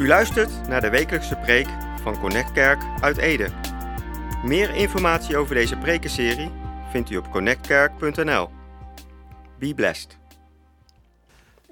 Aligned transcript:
U 0.00 0.06
luistert 0.06 0.68
naar 0.68 0.80
de 0.80 0.90
wekelijkse 0.90 1.36
preek 1.36 1.66
van 2.02 2.20
Connect 2.20 2.52
Kerk 2.52 2.82
uit 3.00 3.16
Ede. 3.16 3.48
Meer 4.44 4.74
informatie 4.74 5.36
over 5.36 5.54
deze 5.54 5.76
prekenserie 5.76 6.50
vindt 6.90 7.10
u 7.10 7.16
op 7.16 7.30
connectkerk.nl. 7.30 8.48
Be 9.58 9.74
blessed. 9.74 10.18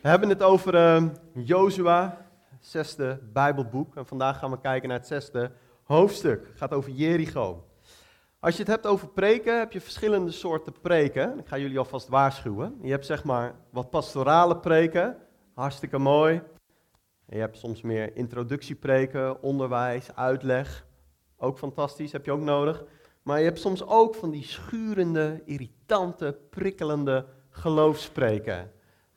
We 0.02 0.08
hebben 0.08 0.28
het 0.28 0.42
over 0.42 0.74
uh, 0.74 1.08
Jozua, 1.32 2.26
zesde 2.60 3.20
Bijbelboek. 3.32 3.96
En 3.96 4.06
vandaag 4.06 4.38
gaan 4.38 4.50
we 4.50 4.60
kijken 4.60 4.88
naar 4.88 4.98
het 4.98 5.06
zesde 5.06 5.52
hoofdstuk. 5.82 6.46
Het 6.46 6.58
gaat 6.58 6.72
over 6.72 6.90
Jericho. 6.90 7.64
Als 8.40 8.54
je 8.54 8.60
het 8.60 8.70
hebt 8.70 8.86
over 8.86 9.08
preken, 9.08 9.58
heb 9.58 9.72
je 9.72 9.80
verschillende 9.80 10.30
soorten 10.30 10.80
preken. 10.80 11.38
Ik 11.38 11.46
ga 11.46 11.58
jullie 11.58 11.78
alvast 11.78 12.08
waarschuwen. 12.08 12.78
Je 12.82 12.90
hebt 12.90 13.06
zeg 13.06 13.24
maar 13.24 13.54
wat 13.70 13.90
pastorale 13.90 14.56
preken, 14.56 15.16
hartstikke 15.54 15.98
mooi. 15.98 16.42
En 17.28 17.36
je 17.36 17.42
hebt 17.42 17.58
soms 17.58 17.82
meer 17.82 18.16
introductiepreken, 18.16 19.42
onderwijs, 19.42 20.14
uitleg. 20.14 20.86
Ook 21.36 21.58
fantastisch, 21.58 22.12
heb 22.12 22.24
je 22.24 22.32
ook 22.32 22.40
nodig. 22.40 22.84
Maar 23.22 23.38
je 23.38 23.44
hebt 23.44 23.60
soms 23.60 23.86
ook 23.86 24.14
van 24.14 24.30
die 24.30 24.44
schurende, 24.44 25.42
irritante, 25.44 26.38
prikkelende 26.50 27.26
geloofspreken. 27.50 28.70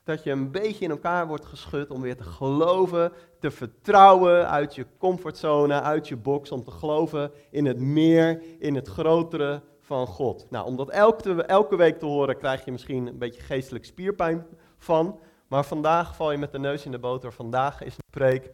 Dat 0.04 0.24
je 0.24 0.30
een 0.30 0.50
beetje 0.50 0.84
in 0.84 0.90
elkaar 0.90 1.26
wordt 1.26 1.44
geschud 1.44 1.90
om 1.90 2.00
weer 2.00 2.16
te 2.16 2.24
geloven, 2.24 3.12
te 3.40 3.50
vertrouwen 3.50 4.48
uit 4.48 4.74
je 4.74 4.86
comfortzone, 4.98 5.80
uit 5.80 6.08
je 6.08 6.16
box, 6.16 6.50
om 6.50 6.64
te 6.64 6.70
geloven 6.70 7.30
in 7.50 7.66
het 7.66 7.78
meer, 7.78 8.42
in 8.58 8.74
het 8.74 8.88
grotere 8.88 9.62
van 9.80 10.06
God. 10.06 10.46
Nou, 10.50 10.66
om 10.66 10.76
dat 10.76 10.90
elke, 10.90 11.42
elke 11.42 11.76
week 11.76 11.98
te 11.98 12.06
horen, 12.06 12.38
krijg 12.38 12.64
je 12.64 12.72
misschien 12.72 13.06
een 13.06 13.18
beetje 13.18 13.42
geestelijk 13.42 13.84
spierpijn 13.84 14.46
van. 14.78 15.20
Maar 15.52 15.64
vandaag 15.64 16.16
val 16.16 16.30
je 16.30 16.38
met 16.38 16.52
de 16.52 16.58
neus 16.58 16.84
in 16.84 16.90
de 16.90 16.98
boter. 16.98 17.32
Vandaag 17.32 17.82
is 17.82 17.94
een 17.94 18.10
preek 18.10 18.50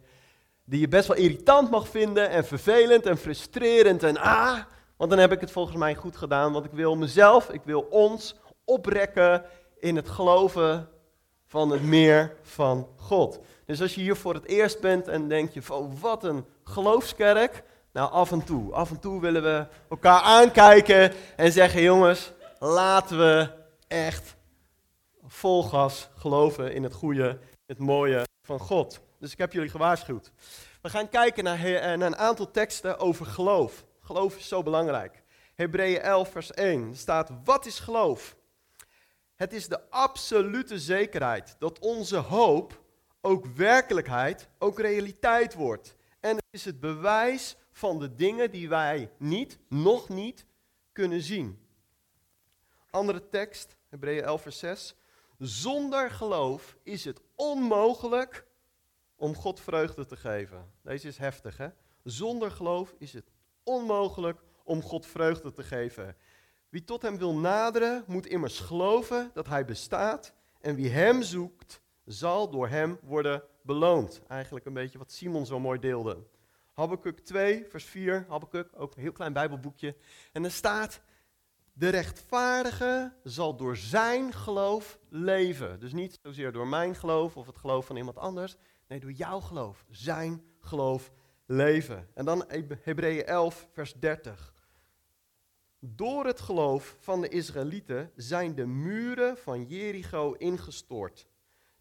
die 0.65 0.79
je 0.79 0.87
best 0.87 1.07
wel 1.07 1.17
irritant 1.17 1.69
mag 1.69 1.87
vinden 1.87 2.29
en 2.29 2.45
vervelend 2.45 3.05
en 3.05 3.17
frustrerend 3.17 4.03
en 4.03 4.17
ah, 4.17 4.59
want 4.97 5.09
dan 5.09 5.19
heb 5.19 5.31
ik 5.31 5.41
het 5.41 5.51
volgens 5.51 5.75
mij 5.75 5.95
goed 5.95 6.17
gedaan, 6.17 6.51
want 6.53 6.65
ik 6.65 6.71
wil 6.71 6.95
mezelf, 6.95 7.49
ik 7.49 7.61
wil 7.63 7.81
ons 7.89 8.35
oprekken 8.65 9.43
in 9.79 9.95
het 9.95 10.09
geloven 10.09 10.89
van 11.45 11.69
het 11.69 11.83
meer 11.83 12.35
van 12.41 12.87
God. 12.95 13.39
Dus 13.65 13.81
als 13.81 13.95
je 13.95 14.01
hier 14.01 14.15
voor 14.15 14.33
het 14.33 14.45
eerst 14.45 14.79
bent 14.79 15.07
en 15.07 15.27
denk 15.27 15.51
je 15.51 15.61
oh, 15.69 15.91
wat 16.01 16.23
een 16.23 16.45
geloofskerk, 16.63 17.63
nou 17.91 18.11
af 18.11 18.31
en 18.31 18.43
toe, 18.43 18.73
af 18.73 18.89
en 18.89 18.99
toe 18.99 19.21
willen 19.21 19.43
we 19.43 19.65
elkaar 19.89 20.21
aankijken 20.21 21.11
en 21.35 21.51
zeggen 21.51 21.81
jongens, 21.81 22.31
laten 22.59 23.17
we 23.17 23.49
echt 23.87 24.37
vol 25.29 25.63
gas 25.63 26.09
geloven 26.15 26.73
in 26.73 26.83
het 26.83 26.93
goede, 26.93 27.39
het 27.65 27.77
mooie 27.77 28.27
van 28.41 28.59
God. 28.59 28.99
Dus 29.19 29.31
ik 29.31 29.37
heb 29.37 29.53
jullie 29.53 29.69
gewaarschuwd. 29.69 30.31
We 30.81 30.89
gaan 30.89 31.09
kijken 31.09 31.43
naar, 31.43 31.65
eh, 31.65 31.91
een 31.91 32.15
aantal 32.15 32.51
teksten 32.51 32.99
over 32.99 33.25
geloof. 33.25 33.85
Geloof 33.99 34.37
is 34.37 34.47
zo 34.47 34.63
belangrijk. 34.63 35.23
Hebreeën 35.55 36.01
11, 36.01 36.31
vers 36.31 36.51
1 36.53 36.95
staat: 36.95 37.31
Wat 37.43 37.65
is 37.65 37.79
geloof? 37.79 38.35
Het 39.35 39.53
is 39.53 39.67
de 39.67 39.89
absolute 39.89 40.79
zekerheid 40.79 41.55
dat 41.59 41.79
onze 41.79 42.17
hoop 42.17 42.81
ook 43.21 43.45
werkelijkheid, 43.45 44.47
ook 44.57 44.79
realiteit 44.79 45.53
wordt. 45.53 45.95
En 46.19 46.35
het 46.35 46.45
is 46.49 46.65
het 46.65 46.79
bewijs 46.79 47.55
van 47.71 47.99
de 47.99 48.15
dingen 48.15 48.51
die 48.51 48.69
wij 48.69 49.11
niet, 49.17 49.59
nog 49.67 50.09
niet, 50.09 50.45
kunnen 50.91 51.21
zien. 51.21 51.67
Andere 52.89 53.29
tekst, 53.29 53.75
Hebreeën 53.89 54.23
11, 54.23 54.41
vers 54.41 54.59
6. 54.59 54.95
Zonder 55.39 56.11
geloof 56.11 56.77
is 56.83 57.05
het 57.05 57.21
onmogelijk 57.35 58.45
om 59.15 59.35
God 59.35 59.59
vreugde 59.59 60.05
te 60.05 60.15
geven. 60.15 60.71
Deze 60.81 61.07
is 61.07 61.17
heftig, 61.17 61.57
hè? 61.57 61.67
Zonder 62.03 62.51
geloof 62.51 62.95
is 62.97 63.13
het 63.13 63.31
onmogelijk 63.63 64.41
om 64.63 64.81
God 64.81 65.05
vreugde 65.05 65.51
te 65.51 65.63
geven. 65.63 66.15
Wie 66.69 66.83
tot 66.83 67.01
hem 67.01 67.17
wil 67.17 67.35
naderen, 67.35 68.03
moet 68.07 68.27
immers 68.27 68.59
geloven 68.59 69.31
dat 69.33 69.47
hij 69.47 69.65
bestaat. 69.65 70.33
En 70.61 70.75
wie 70.75 70.89
hem 70.89 71.21
zoekt, 71.21 71.81
zal 72.05 72.49
door 72.49 72.67
hem 72.67 72.99
worden 73.01 73.43
beloond. 73.61 74.21
Eigenlijk 74.27 74.65
een 74.65 74.73
beetje 74.73 74.97
wat 74.97 75.11
Simon 75.11 75.45
zo 75.45 75.59
mooi 75.59 75.79
deelde. 75.79 76.17
Habakkuk 76.73 77.19
2, 77.19 77.65
vers 77.69 77.83
4. 77.85 78.25
Habakkuk, 78.27 78.69
ook 78.75 78.95
een 78.95 79.01
heel 79.01 79.11
klein 79.11 79.33
bijbelboekje. 79.33 79.95
En 80.31 80.43
er 80.43 80.51
staat, 80.51 81.01
de 81.79 81.89
rechtvaardige 81.89 83.13
zal 83.23 83.55
door 83.55 83.77
zijn 83.77 84.33
geloof 84.33 84.99
leven. 85.09 85.79
Dus 85.79 85.93
niet 85.93 86.19
zozeer 86.23 86.51
door 86.51 86.67
mijn 86.67 86.95
geloof 86.95 87.37
of 87.37 87.45
het 87.45 87.57
geloof 87.57 87.85
van 87.85 87.95
iemand 87.95 88.17
anders. 88.17 88.57
Nee, 88.87 88.99
door 88.99 89.11
jouw 89.11 89.39
geloof, 89.39 89.85
zijn 89.89 90.43
geloof 90.59 91.11
leven. 91.45 92.07
En 92.13 92.25
dan 92.25 92.45
Hebreeën 92.81 93.25
11, 93.25 93.67
vers 93.71 93.93
30. 93.93 94.53
Door 95.79 96.25
het 96.25 96.39
geloof 96.39 96.97
van 96.99 97.21
de 97.21 97.29
Israëlieten 97.29 98.11
zijn 98.15 98.55
de 98.55 98.65
muren 98.65 99.37
van 99.37 99.65
Jericho 99.65 100.33
ingestort. 100.33 101.27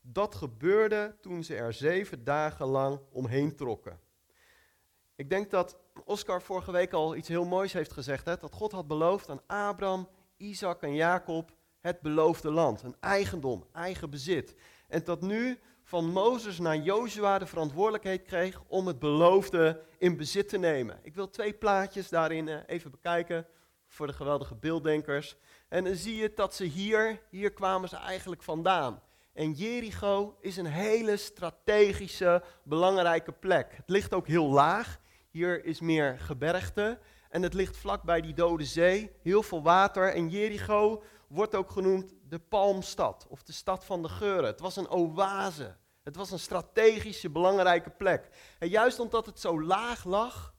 Dat 0.01 0.35
gebeurde 0.35 1.17
toen 1.21 1.45
ze 1.45 1.55
er 1.55 1.73
zeven 1.73 2.25
dagen 2.25 2.67
lang 2.67 3.01
omheen 3.11 3.57
trokken. 3.57 4.01
Ik 5.19 5.31
denk 5.31 5.51
dat 5.51 5.77
Oscar 6.05 6.43
vorige 6.43 6.73
week 6.73 6.93
al 6.93 7.17
iets 7.17 7.29
heel 7.29 7.45
moois 7.45 7.73
heeft 7.73 7.93
gezegd. 7.93 8.25
Hè? 8.25 8.37
Dat 8.37 8.53
God 8.53 8.73
had 8.73 8.87
beloofd 8.87 9.29
aan 9.29 9.41
Abraham, 9.47 10.09
Isaac 10.37 10.83
en 10.83 10.95
Jacob 10.95 11.51
het 11.81 12.01
beloofde 12.01 12.51
land. 12.51 12.83
Een 12.83 12.97
eigendom, 13.01 13.65
eigen 13.73 14.11
bezit. 14.11 14.55
En 14.89 15.05
dat 15.05 15.21
nu 15.21 15.59
van 15.83 16.05
Mozes 16.05 16.59
naar 16.59 16.77
Jozua 16.77 17.39
de 17.39 17.47
verantwoordelijkheid 17.47 18.23
kreeg 18.23 18.63
om 18.67 18.87
het 18.87 18.99
beloofde 18.99 19.83
in 19.99 20.17
bezit 20.17 20.49
te 20.49 20.59
nemen. 20.59 20.99
Ik 21.03 21.15
wil 21.15 21.31
twee 21.31 21.53
plaatjes 21.53 22.09
daarin 22.09 22.49
eh, 22.49 22.57
even 22.67 22.91
bekijken 22.91 23.47
voor 23.87 24.07
de 24.07 24.13
geweldige 24.13 24.55
beelddenkers. 24.55 25.37
En 25.69 25.85
dan 25.85 25.95
zie 25.95 26.17
je 26.17 26.33
dat 26.35 26.55
ze 26.55 26.65
hier, 26.65 27.23
hier 27.31 27.53
kwamen 27.53 27.89
ze 27.89 27.97
eigenlijk 27.97 28.43
vandaan. 28.43 29.03
En 29.33 29.53
Jericho 29.53 30.37
is 30.41 30.57
een 30.57 30.67
hele 30.67 31.17
strategische, 31.17 32.43
belangrijke 32.63 33.33
plek. 33.33 33.73
Het 33.77 33.91
ligt 33.91 34.15
ook 34.15 34.27
heel 34.27 34.49
laag. 34.49 35.01
Hier 35.31 35.65
is 35.65 35.81
meer 35.81 36.19
gebergte. 36.19 36.99
En 37.29 37.43
het 37.43 37.55
ligt 37.55 37.77
vlakbij 37.77 38.21
die 38.21 38.35
dode 38.35 38.65
zee. 38.65 39.11
Heel 39.23 39.43
veel 39.43 39.63
water. 39.63 40.15
En 40.15 40.29
Jericho 40.29 41.03
wordt 41.29 41.55
ook 41.55 41.71
genoemd 41.71 42.15
de 42.29 42.39
palmstad. 42.39 43.27
Of 43.29 43.43
de 43.43 43.53
stad 43.53 43.85
van 43.85 44.03
de 44.03 44.09
geuren. 44.09 44.45
Het 44.45 44.61
was 44.61 44.77
een 44.77 44.91
oase. 44.91 45.77
Het 46.03 46.17
was 46.17 46.31
een 46.31 46.39
strategische, 46.39 47.31
belangrijke 47.31 47.91
plek. 47.91 48.29
En 48.59 48.69
juist 48.69 49.01
omdat 49.01 49.27
het 49.27 49.41
zo 49.41 49.63
laag 49.63 50.05
lag, 50.05 50.55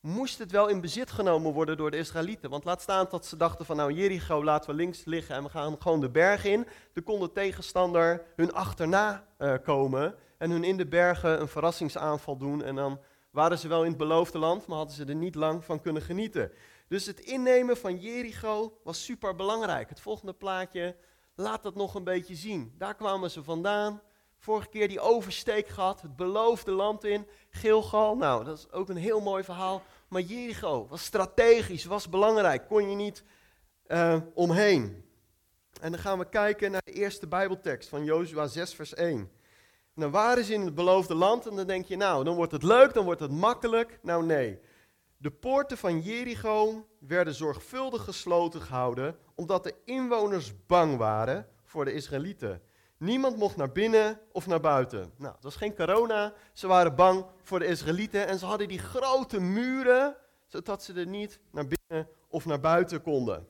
moest 0.00 0.38
het 0.38 0.50
wel 0.50 0.68
in 0.68 0.80
bezit 0.80 1.10
genomen 1.10 1.52
worden 1.52 1.76
door 1.76 1.90
de 1.90 1.96
Israëlieten. 1.96 2.50
Want 2.50 2.64
laat 2.64 2.82
staan 2.82 3.06
dat 3.10 3.26
ze 3.26 3.36
dachten 3.36 3.66
van 3.66 3.76
nou 3.76 3.92
Jericho 3.92 4.44
laten 4.44 4.70
we 4.70 4.76
links 4.76 5.04
liggen 5.04 5.34
en 5.34 5.42
we 5.42 5.48
gaan 5.48 5.76
gewoon 5.78 6.00
de 6.00 6.10
berg 6.10 6.44
in. 6.44 6.66
Dan 6.92 7.04
kon 7.04 7.20
de 7.20 7.32
tegenstander 7.32 8.22
hun 8.36 8.52
achterna 8.52 9.26
uh, 9.38 9.54
komen 9.64 10.14
en 10.38 10.50
hun 10.50 10.64
in 10.64 10.76
de 10.76 10.86
bergen 10.86 11.40
een 11.40 11.48
verrassingsaanval 11.48 12.36
doen. 12.36 12.62
En 12.62 12.74
dan 12.74 13.00
waren 13.36 13.58
ze 13.58 13.68
wel 13.68 13.82
in 13.82 13.88
het 13.88 13.98
beloofde 13.98 14.38
land, 14.38 14.66
maar 14.66 14.76
hadden 14.76 14.96
ze 14.96 15.04
er 15.04 15.14
niet 15.14 15.34
lang 15.34 15.64
van 15.64 15.80
kunnen 15.80 16.02
genieten. 16.02 16.52
Dus 16.88 17.06
het 17.06 17.20
innemen 17.20 17.76
van 17.76 17.98
Jericho 17.98 18.78
was 18.84 19.04
super 19.04 19.34
belangrijk. 19.34 19.88
Het 19.88 20.00
volgende 20.00 20.32
plaatje 20.32 20.96
laat 21.34 21.62
dat 21.62 21.74
nog 21.74 21.94
een 21.94 22.04
beetje 22.04 22.34
zien. 22.34 22.74
Daar 22.78 22.94
kwamen 22.94 23.30
ze 23.30 23.44
vandaan. 23.44 24.02
Vorige 24.38 24.68
keer 24.68 24.88
die 24.88 25.00
oversteek 25.00 25.68
gehad, 25.68 26.02
het 26.02 26.16
beloofde 26.16 26.70
land 26.70 27.04
in, 27.04 27.26
Gilgal. 27.50 28.16
Nou, 28.16 28.44
dat 28.44 28.58
is 28.58 28.70
ook 28.70 28.88
een 28.88 28.96
heel 28.96 29.20
mooi 29.20 29.44
verhaal. 29.44 29.82
Maar 30.08 30.22
Jericho 30.22 30.86
was 30.88 31.04
strategisch, 31.04 31.84
was 31.84 32.08
belangrijk, 32.08 32.66
kon 32.66 32.90
je 32.90 32.96
niet 32.96 33.24
uh, 33.86 34.16
omheen. 34.34 35.04
En 35.80 35.90
dan 35.92 36.00
gaan 36.00 36.18
we 36.18 36.28
kijken 36.28 36.70
naar 36.70 36.82
de 36.84 36.92
eerste 36.92 37.26
Bijbeltekst 37.26 37.88
van 37.88 38.04
Jozua 38.04 38.46
6, 38.46 38.74
vers 38.74 38.94
1. 38.94 39.30
Dan 39.96 40.10
waren 40.10 40.44
ze 40.44 40.52
in 40.52 40.60
het 40.60 40.74
beloofde 40.74 41.14
land 41.14 41.46
en 41.46 41.56
dan 41.56 41.66
denk 41.66 41.86
je, 41.86 41.96
nou, 41.96 42.24
dan 42.24 42.34
wordt 42.34 42.52
het 42.52 42.62
leuk, 42.62 42.94
dan 42.94 43.04
wordt 43.04 43.20
het 43.20 43.30
makkelijk. 43.30 43.98
Nou, 44.02 44.24
nee. 44.24 44.60
De 45.16 45.30
poorten 45.30 45.78
van 45.78 46.00
Jericho 46.00 46.86
werden 46.98 47.34
zorgvuldig 47.34 48.04
gesloten 48.04 48.60
gehouden, 48.60 49.18
omdat 49.34 49.64
de 49.64 49.74
inwoners 49.84 50.66
bang 50.66 50.96
waren 50.96 51.48
voor 51.64 51.84
de 51.84 51.92
Israëlieten. 51.92 52.62
Niemand 52.98 53.36
mocht 53.36 53.56
naar 53.56 53.72
binnen 53.72 54.20
of 54.32 54.46
naar 54.46 54.60
buiten. 54.60 55.12
Nou, 55.16 55.34
het 55.34 55.42
was 55.42 55.56
geen 55.56 55.74
corona. 55.74 56.32
Ze 56.52 56.66
waren 56.66 56.94
bang 56.94 57.26
voor 57.42 57.58
de 57.58 57.66
Israëlieten 57.66 58.26
en 58.26 58.38
ze 58.38 58.46
hadden 58.46 58.68
die 58.68 58.78
grote 58.78 59.40
muren, 59.40 60.16
zodat 60.46 60.82
ze 60.82 60.92
er 60.92 61.06
niet 61.06 61.40
naar 61.50 61.66
binnen 61.66 62.08
of 62.28 62.44
naar 62.44 62.60
buiten 62.60 63.02
konden. 63.02 63.48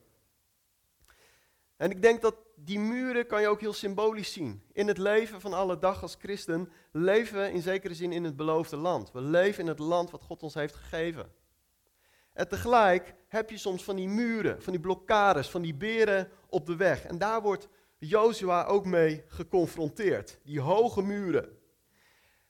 En 1.76 1.90
ik 1.90 2.02
denk 2.02 2.22
dat 2.22 2.34
die 2.56 2.78
muren 2.78 3.26
kan 3.26 3.40
je 3.40 3.48
ook 3.48 3.60
heel 3.60 3.72
symbolisch 3.72 4.32
zien. 4.32 4.62
In 4.72 4.88
het 4.88 4.98
leven 4.98 5.40
van 5.40 5.52
alle 5.52 5.78
dag 5.78 6.02
als 6.02 6.16
christen 6.18 6.72
leven 6.92 7.40
we 7.40 7.52
in 7.52 7.62
zekere 7.62 7.94
zin 7.94 8.12
in 8.12 8.24
het 8.24 8.36
beloofde 8.36 8.76
land. 8.76 9.12
We 9.12 9.20
leven 9.20 9.62
in 9.62 9.68
het 9.68 9.78
land 9.78 10.10
wat 10.10 10.22
God 10.22 10.42
ons 10.42 10.54
heeft 10.54 10.74
gegeven. 10.74 11.32
En 12.32 12.48
tegelijk 12.48 13.14
heb 13.28 13.50
je 13.50 13.58
soms 13.58 13.84
van 13.84 13.96
die 13.96 14.08
muren, 14.08 14.62
van 14.62 14.72
die 14.72 14.82
blokkades, 14.82 15.50
van 15.50 15.62
die 15.62 15.74
beren 15.74 16.30
op 16.48 16.66
de 16.66 16.76
weg. 16.76 17.04
En 17.04 17.18
daar 17.18 17.42
wordt 17.42 17.68
Jozua 17.98 18.64
ook 18.64 18.84
mee 18.84 19.24
geconfronteerd. 19.26 20.38
Die 20.42 20.60
hoge 20.60 21.02
muren. 21.02 21.58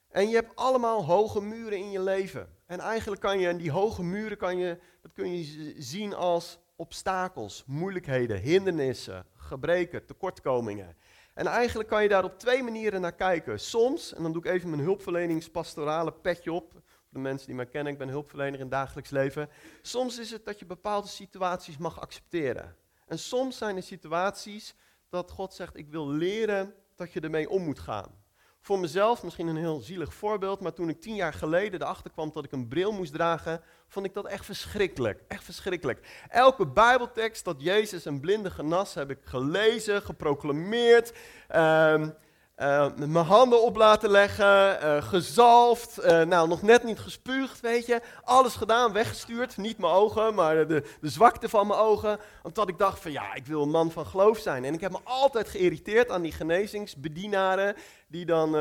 En 0.08 0.28
je 0.28 0.34
hebt 0.34 0.56
allemaal 0.56 1.04
hoge 1.04 1.40
muren 1.40 1.78
in 1.78 1.90
je 1.90 2.00
leven. 2.00 2.48
En 2.66 2.80
eigenlijk 2.80 3.20
kan 3.20 3.38
je, 3.38 3.56
die 3.56 3.70
hoge 3.70 4.02
muren 4.02 4.36
kan 4.36 4.58
je, 4.58 4.78
dat 5.02 5.12
kun 5.12 5.36
je 5.36 5.74
zien 5.78 6.14
als 6.14 6.58
obstakels, 6.76 7.64
moeilijkheden, 7.66 8.40
hindernissen, 8.40 9.26
gebreken, 9.36 10.06
tekortkomingen. 10.06 10.96
En 11.34 11.46
eigenlijk 11.46 11.88
kan 11.88 12.02
je 12.02 12.08
daar 12.08 12.24
op 12.24 12.38
twee 12.38 12.62
manieren 12.62 13.00
naar 13.00 13.14
kijken. 13.14 13.60
Soms, 13.60 14.14
en 14.14 14.22
dan 14.22 14.32
doe 14.32 14.44
ik 14.44 14.50
even 14.50 14.70
mijn 14.70 14.82
hulpverleningspastorale 14.82 16.12
petje 16.12 16.52
op. 16.52 16.72
Voor 16.72 16.82
de 17.10 17.18
mensen 17.18 17.46
die 17.46 17.56
mij 17.56 17.66
kennen, 17.66 17.92
ik 17.92 17.98
ben 17.98 18.08
hulpverlener 18.08 18.54
in 18.54 18.60
het 18.60 18.70
dagelijks 18.70 19.10
leven. 19.10 19.48
Soms 19.82 20.18
is 20.18 20.30
het 20.30 20.44
dat 20.44 20.58
je 20.58 20.66
bepaalde 20.66 21.08
situaties 21.08 21.76
mag 21.76 22.00
accepteren. 22.00 22.76
En 23.06 23.18
soms 23.18 23.58
zijn 23.58 23.76
er 23.76 23.82
situaties 23.82 24.74
dat 25.08 25.30
God 25.30 25.54
zegt, 25.54 25.76
ik 25.76 25.88
wil 25.88 26.08
leren 26.08 26.74
dat 26.94 27.12
je 27.12 27.20
ermee 27.20 27.50
om 27.50 27.62
moet 27.62 27.78
gaan. 27.78 28.25
Voor 28.66 28.78
mezelf, 28.78 29.22
misschien 29.22 29.46
een 29.46 29.56
heel 29.56 29.80
zielig 29.80 30.14
voorbeeld, 30.14 30.60
maar 30.60 30.72
toen 30.72 30.88
ik 30.88 31.00
tien 31.00 31.14
jaar 31.14 31.32
geleden 31.32 31.82
erachter 31.82 32.10
kwam 32.10 32.30
dat 32.32 32.44
ik 32.44 32.52
een 32.52 32.68
bril 32.68 32.92
moest 32.92 33.12
dragen, 33.12 33.60
vond 33.88 34.06
ik 34.06 34.14
dat 34.14 34.26
echt 34.26 34.44
verschrikkelijk. 34.44 35.22
Echt 35.28 35.44
verschrikkelijk. 35.44 36.24
Elke 36.28 36.66
Bijbeltekst 36.66 37.44
dat 37.44 37.62
Jezus 37.62 38.04
een 38.04 38.20
blinde 38.20 38.50
genas 38.50 38.94
heb 38.94 39.10
ik 39.10 39.18
gelezen, 39.22 40.02
geproclameerd. 40.02 41.12
Uh, 41.54 42.06
uh, 42.56 42.86
mijn 42.96 43.24
handen 43.24 43.62
op 43.62 43.76
laten 43.76 44.10
leggen, 44.10 44.78
uh, 44.82 45.02
gezalfd, 45.02 46.04
uh, 46.04 46.22
nou 46.22 46.48
nog 46.48 46.62
net 46.62 46.84
niet 46.84 46.98
gespuugd, 46.98 47.60
weet 47.60 47.86
je. 47.86 48.00
Alles 48.24 48.54
gedaan, 48.54 48.92
weggestuurd, 48.92 49.56
niet 49.56 49.78
mijn 49.78 49.92
ogen, 49.92 50.34
maar 50.34 50.66
de, 50.66 50.82
de 51.00 51.08
zwakte 51.08 51.48
van 51.48 51.66
mijn 51.66 51.80
ogen. 51.80 52.18
Omdat 52.42 52.68
ik 52.68 52.78
dacht 52.78 53.00
van 53.00 53.12
ja, 53.12 53.34
ik 53.34 53.46
wil 53.46 53.62
een 53.62 53.70
man 53.70 53.90
van 53.90 54.06
geloof 54.06 54.38
zijn. 54.38 54.64
En 54.64 54.74
ik 54.74 54.80
heb 54.80 54.90
me 54.90 54.98
altijd 55.04 55.48
geïrriteerd 55.48 56.10
aan 56.10 56.22
die 56.22 56.32
genezingsbedienaren 56.32 57.76
die 58.08 58.26
dan 58.26 58.56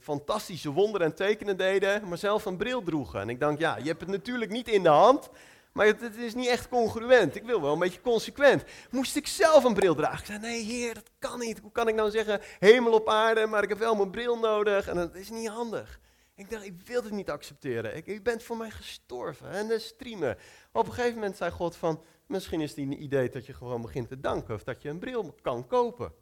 fantastische 0.00 0.70
wonderen 0.70 1.06
en 1.06 1.14
tekenen 1.14 1.56
deden, 1.56 2.08
maar 2.08 2.18
zelf 2.18 2.44
een 2.44 2.56
bril 2.56 2.82
droegen. 2.82 3.20
En 3.20 3.28
ik 3.28 3.40
dacht 3.40 3.58
ja, 3.58 3.76
je 3.76 3.88
hebt 3.88 4.00
het 4.00 4.10
natuurlijk 4.10 4.50
niet 4.50 4.68
in 4.68 4.82
de 4.82 4.88
hand, 4.88 5.30
maar 5.74 5.86
het, 5.86 6.16
is 6.16 6.34
niet 6.34 6.48
echt 6.48 6.68
congruent. 6.68 7.36
Ik 7.36 7.44
wil 7.44 7.62
wel 7.62 7.72
een 7.72 7.78
beetje 7.78 8.00
consequent. 8.00 8.64
Moest 8.90 9.16
ik 9.16 9.26
zelf 9.26 9.64
een 9.64 9.74
bril 9.74 9.94
dragen? 9.94 10.18
Ik 10.18 10.24
zei, 10.24 10.38
nee 10.38 10.62
heer, 10.62 10.94
dat 10.94 11.10
kan 11.18 11.38
niet. 11.38 11.58
Hoe 11.58 11.72
kan 11.72 11.88
ik 11.88 11.94
nou 11.94 12.10
zeggen, 12.10 12.40
hemel 12.58 12.92
op 12.92 13.08
aarde, 13.08 13.46
maar 13.46 13.62
ik 13.62 13.68
heb 13.68 13.78
wel 13.78 13.94
mijn 13.94 14.10
bril 14.10 14.38
nodig. 14.38 14.88
En 14.88 14.96
dat 14.96 15.14
is 15.14 15.30
niet 15.30 15.48
handig. 15.48 16.00
Ik 16.34 16.50
dacht, 16.50 16.64
ik 16.64 16.80
wil 16.84 17.02
het 17.02 17.12
niet 17.12 17.30
accepteren. 17.30 17.96
Ik, 17.96 18.06
u 18.06 18.22
bent 18.22 18.42
voor 18.42 18.56
mij 18.56 18.70
gestorven. 18.70 19.50
En 19.50 19.68
de 19.68 19.78
streamen. 19.78 20.36
Op 20.72 20.86
een 20.86 20.92
gegeven 20.92 21.14
moment 21.14 21.36
zei 21.36 21.50
God 21.50 21.76
van, 21.76 22.02
misschien 22.26 22.60
is 22.60 22.70
het 22.70 22.78
een 22.78 23.02
idee 23.02 23.30
dat 23.30 23.46
je 23.46 23.54
gewoon 23.54 23.82
begint 23.82 24.08
te 24.08 24.20
danken. 24.20 24.54
Of 24.54 24.64
dat 24.64 24.82
je 24.82 24.88
een 24.88 24.98
bril 24.98 25.34
kan 25.42 25.66
kopen. 25.66 26.06
Ik 26.06 26.12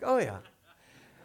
denk, 0.00 0.12
oh 0.12 0.20
ja. 0.20 0.42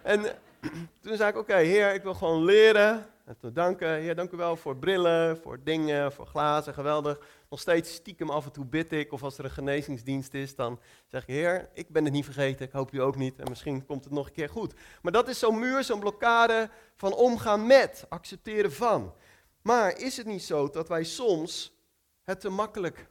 En 0.03 0.21
toen 1.01 1.15
zei 1.15 1.29
ik, 1.29 1.37
oké 1.37 1.55
heer, 1.55 1.93
ik 1.93 2.03
wil 2.03 2.13
gewoon 2.13 2.43
leren. 2.43 3.10
En 3.31 3.37
te 3.37 3.51
danken, 3.51 4.15
dank 4.15 4.31
u 4.31 4.37
wel 4.37 4.55
voor 4.55 4.77
brillen, 4.77 5.37
voor 5.37 5.63
dingen, 5.63 6.11
voor 6.11 6.25
glazen, 6.25 6.73
geweldig. 6.73 7.19
Nog 7.49 7.59
steeds 7.59 7.93
stiekem 7.93 8.29
af 8.29 8.45
en 8.45 8.51
toe 8.51 8.65
bid 8.65 8.91
ik, 8.91 9.11
of 9.11 9.23
als 9.23 9.37
er 9.37 9.45
een 9.45 9.51
genezingsdienst 9.51 10.33
is, 10.33 10.55
dan 10.55 10.79
zeg 11.07 11.21
ik, 11.21 11.27
Heer, 11.27 11.69
ik 11.73 11.89
ben 11.89 12.03
het 12.03 12.13
niet 12.13 12.25
vergeten, 12.25 12.65
ik 12.65 12.71
hoop 12.71 12.93
u 12.93 13.01
ook 13.01 13.15
niet, 13.15 13.39
en 13.39 13.49
misschien 13.49 13.85
komt 13.85 14.03
het 14.03 14.13
nog 14.13 14.27
een 14.27 14.33
keer 14.33 14.49
goed. 14.49 14.73
Maar 15.01 15.11
dat 15.11 15.27
is 15.27 15.39
zo'n 15.39 15.59
muur, 15.59 15.83
zo'n 15.83 15.99
blokkade 15.99 16.69
van 16.95 17.13
omgaan 17.13 17.67
met, 17.67 18.05
accepteren 18.09 18.71
van. 18.71 19.13
Maar 19.61 19.99
is 19.99 20.17
het 20.17 20.25
niet 20.25 20.43
zo 20.43 20.69
dat 20.69 20.87
wij 20.87 21.03
soms 21.03 21.77
het 22.23 22.39
te 22.39 22.49
makkelijk 22.49 23.07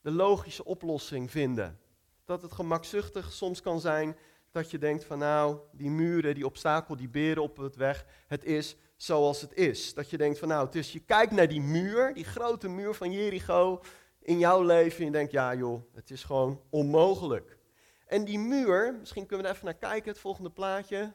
de 0.00 0.10
logische 0.10 0.64
oplossing 0.64 1.30
vinden? 1.30 1.78
Dat 2.24 2.42
het 2.42 2.52
gemakzuchtig 2.52 3.32
soms 3.32 3.60
kan 3.60 3.80
zijn 3.80 4.16
dat 4.50 4.70
je 4.70 4.78
denkt 4.78 5.04
van 5.04 5.18
nou, 5.18 5.58
die 5.72 5.90
muren, 5.90 6.34
die 6.34 6.46
obstakel, 6.46 6.96
die 6.96 7.08
beren 7.08 7.42
op 7.42 7.56
het 7.56 7.76
weg, 7.76 8.06
het 8.26 8.44
is 8.44 8.76
zoals 9.02 9.40
het 9.40 9.54
is. 9.54 9.94
Dat 9.94 10.10
je 10.10 10.16
denkt 10.16 10.38
van 10.38 10.48
nou, 10.48 10.70
dus 10.70 10.92
je 10.92 11.00
kijkt 11.00 11.32
naar 11.32 11.48
die 11.48 11.60
muur, 11.60 12.14
die 12.14 12.24
grote 12.24 12.68
muur 12.68 12.94
van 12.94 13.12
Jericho 13.12 13.82
in 14.18 14.38
jouw 14.38 14.62
leven 14.62 14.98
en 14.98 15.04
je 15.04 15.10
denkt 15.10 15.32
ja 15.32 15.54
joh, 15.54 15.82
het 15.94 16.10
is 16.10 16.24
gewoon 16.24 16.62
onmogelijk. 16.70 17.58
En 18.06 18.24
die 18.24 18.38
muur, 18.38 18.94
misschien 18.98 19.26
kunnen 19.26 19.46
we 19.46 19.52
er 19.52 19.56
even 19.56 19.66
naar 19.68 19.90
kijken, 19.90 20.10
het 20.10 20.20
volgende 20.20 20.50
plaatje. 20.50 21.12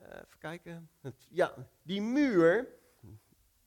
Uh, 0.00 0.06
even 0.06 0.38
kijken. 0.38 0.90
Ja, 1.28 1.54
die 1.82 2.02
muur, 2.02 2.68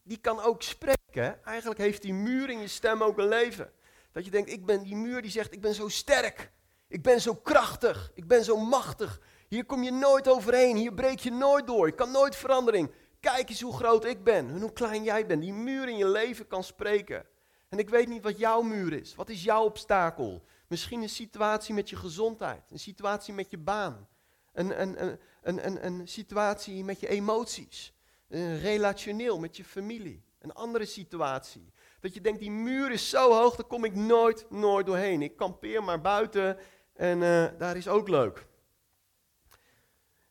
die 0.04 0.18
kan 0.18 0.40
ook 0.42 0.62
spreken. 0.62 1.44
Eigenlijk 1.44 1.80
heeft 1.80 2.02
die 2.02 2.14
muur 2.14 2.50
in 2.50 2.60
je 2.60 2.68
stem 2.68 3.04
ook 3.04 3.18
een 3.18 3.28
leven. 3.28 3.72
Dat 4.12 4.26
je 4.26 4.32
denkt, 4.32 4.50
ik 4.50 4.66
ben 4.66 4.84
die 4.84 4.96
muur 4.96 5.22
die 5.22 5.32
zegt, 5.32 5.54
ik 5.54 5.62
ben 5.62 5.74
zo 5.74 5.88
sterk. 5.88 6.52
Ik 6.88 7.02
ben 7.02 7.22
zo 7.22 7.36
krachtig. 7.36 8.12
Ik 8.14 8.28
ben 8.28 8.44
zo 8.44 8.58
machtig. 8.58 9.22
Hier 9.54 9.66
kom 9.66 9.84
je 9.84 9.92
nooit 9.92 10.28
overheen. 10.28 10.76
Hier 10.76 10.94
breek 10.94 11.20
je 11.20 11.32
nooit 11.32 11.68
door. 11.68 11.88
Ik 11.88 11.96
kan 11.96 12.12
nooit 12.12 12.36
verandering. 12.36 12.92
Kijk 13.20 13.50
eens 13.50 13.62
hoe 13.62 13.74
groot 13.74 14.06
ik 14.06 14.24
ben 14.24 14.50
en 14.50 14.62
hoe 14.62 14.74
klein 14.74 15.04
jij 15.04 15.26
bent. 15.26 15.42
Die 15.42 15.54
muur 15.54 15.90
in 15.90 15.98
je 15.98 16.08
leven 16.08 16.48
kan 16.48 16.64
spreken. 16.64 17.26
En 17.70 17.78
ik 17.78 17.90
weet 17.90 18.08
niet 18.08 18.24
wat 18.24 18.38
jouw 18.38 18.62
muur 18.62 18.94
is. 18.94 19.16
Wat 19.16 19.30
is 19.30 19.44
jouw 19.44 19.64
obstakel? 19.64 20.44
Misschien 20.68 21.02
een 21.02 21.10
situatie 21.10 21.74
met 21.74 21.90
je 21.90 21.96
gezondheid. 21.96 22.72
Een 22.72 22.80
situatie 22.80 23.34
met 23.34 23.50
je 23.50 23.58
baan. 23.58 24.08
Een, 24.54 24.82
een, 24.82 25.04
een, 25.42 25.66
een, 25.66 25.86
een, 25.86 26.08
situatie 26.08 26.84
met 26.84 27.00
je 27.00 27.08
emoties. 27.08 27.94
Een 28.30 28.60
relationeel 28.60 29.40
met 29.40 29.58
je 29.58 29.64
familie. 29.64 30.24
Een 30.40 30.54
andere 30.54 30.86
situatie. 30.86 31.72
Dat 32.00 32.14
je 32.14 32.22
denkt, 32.22 32.40
die 32.40 32.52
muur 32.52 32.92
is 32.92 33.10
zo 33.10 33.32
hoog, 33.32 33.56
daar 33.56 33.68
kom 33.68 33.86
ik 33.86 33.96
nooit, 33.96 34.46
nooit 34.50 34.86
doorheen. 34.86 35.22
Ik 35.22 35.36
kampeer 35.36 35.84
maar 35.84 36.02
buiten 36.02 36.58
en 36.94 37.22
uh, 37.22 37.46
daar 37.58 37.78
is 37.78 37.88
ook 37.88 38.08
leuk. 38.08 38.52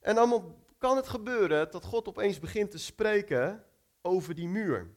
En 0.03 0.15
dan 0.15 0.57
kan 0.79 0.97
het 0.97 1.09
gebeuren 1.09 1.71
dat 1.71 1.85
God 1.85 2.09
opeens 2.09 2.39
begint 2.39 2.71
te 2.71 2.79
spreken 2.79 3.65
over 4.01 4.35
die 4.35 4.49
muur. 4.49 4.91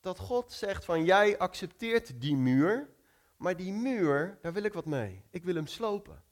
Dat 0.00 0.18
God 0.18 0.52
zegt 0.52 0.84
van 0.84 1.04
jij 1.04 1.38
accepteert 1.38 2.20
die 2.20 2.36
muur, 2.36 2.88
maar 3.36 3.56
die 3.56 3.72
muur, 3.72 4.38
daar 4.42 4.52
wil 4.52 4.62
ik 4.62 4.72
wat 4.72 4.84
mee. 4.84 5.22
Ik 5.30 5.44
wil 5.44 5.54
hem 5.54 5.66
slopen. 5.66 6.22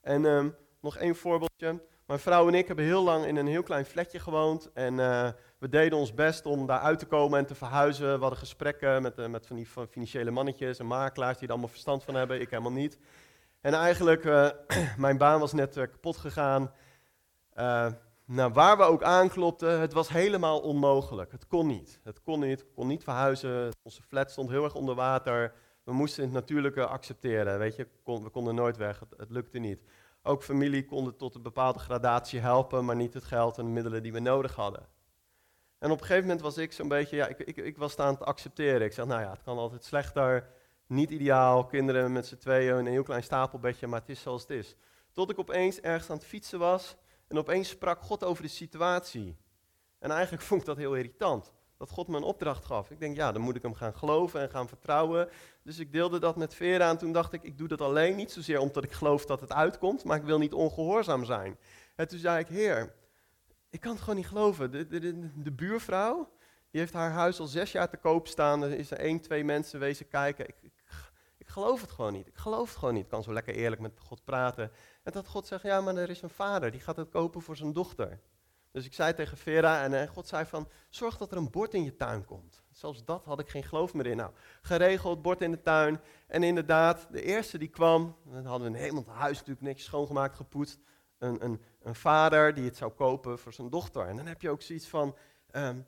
En 0.00 0.24
um, 0.24 0.56
nog 0.80 0.96
één 0.96 1.16
voorbeeldje. 1.16 1.80
Mijn 2.06 2.20
vrouw 2.20 2.48
en 2.48 2.54
ik 2.54 2.66
hebben 2.66 2.84
heel 2.84 3.02
lang 3.02 3.24
in 3.24 3.36
een 3.36 3.46
heel 3.46 3.62
klein 3.62 3.84
flatje 3.84 4.18
gewoond. 4.18 4.72
En 4.72 4.94
uh, 4.94 5.28
we 5.58 5.68
deden 5.68 5.98
ons 5.98 6.14
best 6.14 6.46
om 6.46 6.66
daar 6.66 6.80
uit 6.80 6.98
te 6.98 7.06
komen 7.06 7.38
en 7.38 7.46
te 7.46 7.54
verhuizen. 7.54 8.14
We 8.14 8.20
hadden 8.20 8.38
gesprekken 8.38 9.02
met, 9.02 9.18
uh, 9.18 9.26
met 9.26 9.46
van 9.46 9.56
die 9.56 9.66
financiële 9.90 10.30
mannetjes 10.30 10.78
en 10.78 10.86
makelaars 10.86 11.38
die 11.38 11.46
er 11.46 11.52
allemaal 11.52 11.70
verstand 11.70 12.04
van 12.04 12.14
hebben. 12.14 12.40
Ik 12.40 12.50
helemaal 12.50 12.72
niet. 12.72 12.98
En 13.68 13.74
eigenlijk, 13.74 14.24
uh, 14.24 14.48
mijn 14.96 15.18
baan 15.18 15.40
was 15.40 15.52
net 15.52 15.74
kapot 15.74 16.16
gegaan. 16.16 16.72
nou, 18.24 18.52
waar 18.52 18.76
we 18.76 18.82
ook 18.82 19.02
aanklopten, 19.02 19.80
het 19.80 19.92
was 19.92 20.08
helemaal 20.08 20.60
onmogelijk. 20.60 21.32
Het 21.32 21.46
kon 21.46 21.66
niet. 21.66 22.00
Het 22.04 22.22
kon 22.22 22.40
niet. 22.40 22.66
Kon 22.74 22.86
niet 22.86 23.04
verhuizen. 23.04 23.72
Onze 23.82 24.02
flat 24.02 24.30
stond 24.30 24.50
heel 24.50 24.64
erg 24.64 24.74
onder 24.74 24.94
water. 24.94 25.52
We 25.84 25.92
moesten 25.92 26.22
het 26.22 26.32
natuurlijke 26.32 26.86
accepteren. 26.86 27.58
Weet 27.58 27.76
je, 27.76 27.86
we 28.04 28.30
konden 28.30 28.54
nooit 28.54 28.76
weg. 28.76 29.00
Het, 29.00 29.14
het 29.16 29.30
lukte 29.30 29.58
niet. 29.58 29.82
Ook 30.22 30.42
familie 30.42 30.84
konden 30.84 31.16
tot 31.16 31.34
een 31.34 31.42
bepaalde 31.42 31.78
gradatie 31.78 32.40
helpen, 32.40 32.84
maar 32.84 32.96
niet 32.96 33.14
het 33.14 33.24
geld 33.24 33.58
en 33.58 33.64
de 33.64 33.70
middelen 33.70 34.02
die 34.02 34.12
we 34.12 34.20
nodig 34.20 34.54
hadden. 34.54 34.86
En 35.78 35.90
op 35.90 36.00
een 36.00 36.06
gegeven 36.06 36.22
moment 36.22 36.40
was 36.40 36.58
ik 36.58 36.72
zo'n 36.72 36.88
beetje, 36.88 37.16
ja, 37.16 37.26
ik, 37.26 37.38
ik, 37.38 37.56
ik 37.56 37.76
was 37.76 37.92
staan 37.92 38.16
te 38.16 38.24
accepteren. 38.24 38.82
Ik 38.82 38.92
zeg, 38.92 39.06
nou 39.06 39.20
ja, 39.20 39.30
het 39.30 39.42
kan 39.42 39.58
altijd 39.58 39.84
slechter, 39.84 40.48
niet 40.88 41.10
ideaal, 41.10 41.66
kinderen 41.66 42.12
met 42.12 42.26
z'n 42.26 42.36
tweeën 42.36 42.78
in 42.78 42.86
een 42.86 42.92
heel 42.92 43.02
klein 43.02 43.22
stapelbedje, 43.22 43.86
maar 43.86 44.00
het 44.00 44.08
is 44.08 44.20
zoals 44.20 44.42
het 44.42 44.50
is. 44.50 44.76
Tot 45.12 45.30
ik 45.30 45.38
opeens 45.38 45.80
ergens 45.80 46.10
aan 46.10 46.16
het 46.16 46.26
fietsen 46.26 46.58
was 46.58 46.96
en 47.28 47.38
opeens 47.38 47.68
sprak 47.68 48.02
God 48.02 48.24
over 48.24 48.42
de 48.42 48.48
situatie. 48.48 49.36
En 49.98 50.10
eigenlijk 50.10 50.42
vond 50.48 50.60
ik 50.60 50.66
dat 50.66 50.76
heel 50.76 50.94
irritant 50.94 51.52
dat 51.78 51.90
God 51.90 52.08
me 52.08 52.16
een 52.16 52.22
opdracht 52.22 52.64
gaf. 52.64 52.90
Ik 52.90 53.00
denk, 53.00 53.16
ja, 53.16 53.32
dan 53.32 53.42
moet 53.42 53.56
ik 53.56 53.62
hem 53.62 53.74
gaan 53.74 53.94
geloven 53.94 54.40
en 54.40 54.50
gaan 54.50 54.68
vertrouwen. 54.68 55.28
Dus 55.62 55.78
ik 55.78 55.92
deelde 55.92 56.18
dat 56.18 56.36
met 56.36 56.54
Vera 56.54 56.88
en 56.88 56.98
toen 56.98 57.12
dacht 57.12 57.32
ik, 57.32 57.42
ik 57.42 57.58
doe 57.58 57.68
dat 57.68 57.80
alleen 57.80 58.16
niet 58.16 58.32
zozeer 58.32 58.58
omdat 58.58 58.84
ik 58.84 58.92
geloof 58.92 59.26
dat 59.26 59.40
het 59.40 59.52
uitkomt, 59.52 60.04
maar 60.04 60.16
ik 60.16 60.24
wil 60.24 60.38
niet 60.38 60.52
ongehoorzaam 60.52 61.24
zijn. 61.24 61.58
En 61.96 62.08
toen 62.08 62.18
zei 62.18 62.38
ik, 62.38 62.48
Heer, 62.48 62.94
ik 63.70 63.80
kan 63.80 63.92
het 63.92 64.00
gewoon 64.00 64.16
niet 64.16 64.28
geloven. 64.28 64.70
De, 64.70 65.52
buurvrouw, 65.52 66.30
die 66.70 66.80
heeft 66.80 66.92
haar 66.92 67.10
huis 67.10 67.40
al 67.40 67.46
zes 67.46 67.72
jaar 67.72 67.90
te 67.90 67.96
koop 67.96 68.26
staan. 68.26 68.62
Er 68.62 68.78
is 68.78 68.90
er 68.90 68.98
één, 68.98 69.20
twee 69.20 69.44
mensen 69.44 69.80
wezen 69.80 70.08
kijken. 70.08 70.46
Ik, 71.48 71.54
geloof 71.54 71.80
het 71.80 71.90
gewoon 71.90 72.12
niet. 72.12 72.26
Ik 72.26 72.36
geloof 72.36 72.68
het 72.68 72.78
gewoon 72.78 72.94
niet. 72.94 73.04
Ik 73.04 73.10
kan 73.10 73.22
zo 73.22 73.32
lekker 73.32 73.54
eerlijk 73.54 73.80
met 73.80 74.00
God 74.00 74.24
praten. 74.24 74.70
En 75.02 75.12
dat 75.12 75.26
God 75.26 75.46
zegt, 75.46 75.62
ja, 75.62 75.80
maar 75.80 75.96
er 75.96 76.10
is 76.10 76.22
een 76.22 76.30
vader, 76.30 76.70
die 76.70 76.80
gaat 76.80 76.96
het 76.96 77.08
kopen 77.08 77.42
voor 77.42 77.56
zijn 77.56 77.72
dochter. 77.72 78.20
Dus 78.70 78.86
ik 78.86 78.94
zei 78.94 79.14
tegen 79.14 79.36
Vera 79.36 79.82
en 79.82 79.92
uh, 79.92 80.02
God 80.02 80.28
zei 80.28 80.44
van, 80.44 80.68
zorg 80.88 81.16
dat 81.16 81.30
er 81.30 81.36
een 81.36 81.50
bord 81.50 81.74
in 81.74 81.84
je 81.84 81.96
tuin 81.96 82.24
komt. 82.24 82.62
Zelfs 82.70 83.04
dat 83.04 83.24
had 83.24 83.40
ik 83.40 83.48
geen 83.48 83.62
geloof 83.62 83.94
meer 83.94 84.06
in. 84.06 84.16
Nou, 84.16 84.32
geregeld, 84.62 85.22
bord 85.22 85.40
in 85.42 85.50
de 85.50 85.60
tuin. 85.60 86.00
En 86.26 86.42
inderdaad, 86.42 87.06
de 87.10 87.22
eerste 87.22 87.58
die 87.58 87.68
kwam, 87.68 88.16
dan 88.24 88.44
hadden 88.44 88.72
we 88.72 88.76
een 88.76 88.82
helemaal 88.82 89.14
huis 89.14 89.38
natuurlijk 89.38 89.66
netjes 89.66 89.86
schoongemaakt, 89.86 90.36
gepoetst. 90.36 90.78
Een, 91.18 91.44
een, 91.44 91.62
een, 91.82 91.94
vader 91.94 92.54
die 92.54 92.64
het 92.64 92.76
zou 92.76 92.92
kopen 92.92 93.38
voor 93.38 93.52
zijn 93.52 93.70
dochter. 93.70 94.06
En 94.06 94.16
dan 94.16 94.26
heb 94.26 94.42
je 94.42 94.50
ook 94.50 94.62
zoiets 94.62 94.88
van, 94.88 95.16
um, 95.52 95.86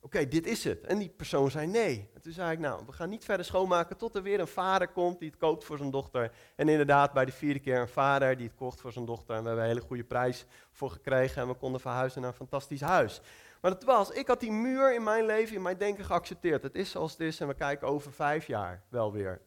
oké, 0.00 0.28
dit 0.28 0.46
is 0.46 0.64
het. 0.64 0.80
En 0.80 0.98
die 0.98 1.08
persoon 1.08 1.50
zei 1.50 1.66
nee. 1.66 2.10
En 2.14 2.22
toen 2.22 2.32
zei 2.32 2.52
ik, 2.52 2.58
nou, 2.58 2.82
we 2.86 2.92
gaan 2.92 3.08
niet 3.08 3.24
verder 3.24 3.46
schoonmaken 3.46 3.96
tot 3.96 4.14
er 4.14 4.22
weer 4.22 4.40
een 4.40 4.46
vader 4.46 4.88
komt 4.88 5.18
die 5.18 5.30
het 5.30 5.38
koopt 5.38 5.64
voor 5.64 5.76
zijn 5.76 5.90
dochter. 5.90 6.32
En 6.56 6.68
inderdaad, 6.68 7.12
bij 7.12 7.24
de 7.24 7.32
vierde 7.32 7.60
keer 7.60 7.80
een 7.80 7.88
vader 7.88 8.36
die 8.36 8.46
het 8.46 8.56
kocht 8.56 8.80
voor 8.80 8.92
zijn 8.92 9.04
dochter. 9.04 9.34
En 9.36 9.40
we 9.40 9.46
hebben 9.46 9.64
een 9.64 9.70
hele 9.70 9.86
goede 9.86 10.04
prijs 10.04 10.46
voor 10.70 10.90
gekregen 10.90 11.42
en 11.42 11.48
we 11.48 11.54
konden 11.54 11.80
verhuizen 11.80 12.20
naar 12.20 12.30
een 12.30 12.36
fantastisch 12.36 12.80
huis. 12.80 13.20
Maar 13.60 13.70
het 13.70 13.84
was, 13.84 14.10
ik 14.10 14.26
had 14.26 14.40
die 14.40 14.52
muur 14.52 14.94
in 14.94 15.02
mijn 15.02 15.26
leven, 15.26 15.56
in 15.56 15.62
mijn 15.62 15.78
denken 15.78 16.04
geaccepteerd. 16.04 16.62
Het 16.62 16.74
is 16.74 16.90
zoals 16.90 17.12
het 17.12 17.20
is 17.20 17.40
en 17.40 17.48
we 17.48 17.54
kijken 17.54 17.88
over 17.88 18.12
vijf 18.12 18.46
jaar 18.46 18.82
wel 18.88 19.12
weer. 19.12 19.40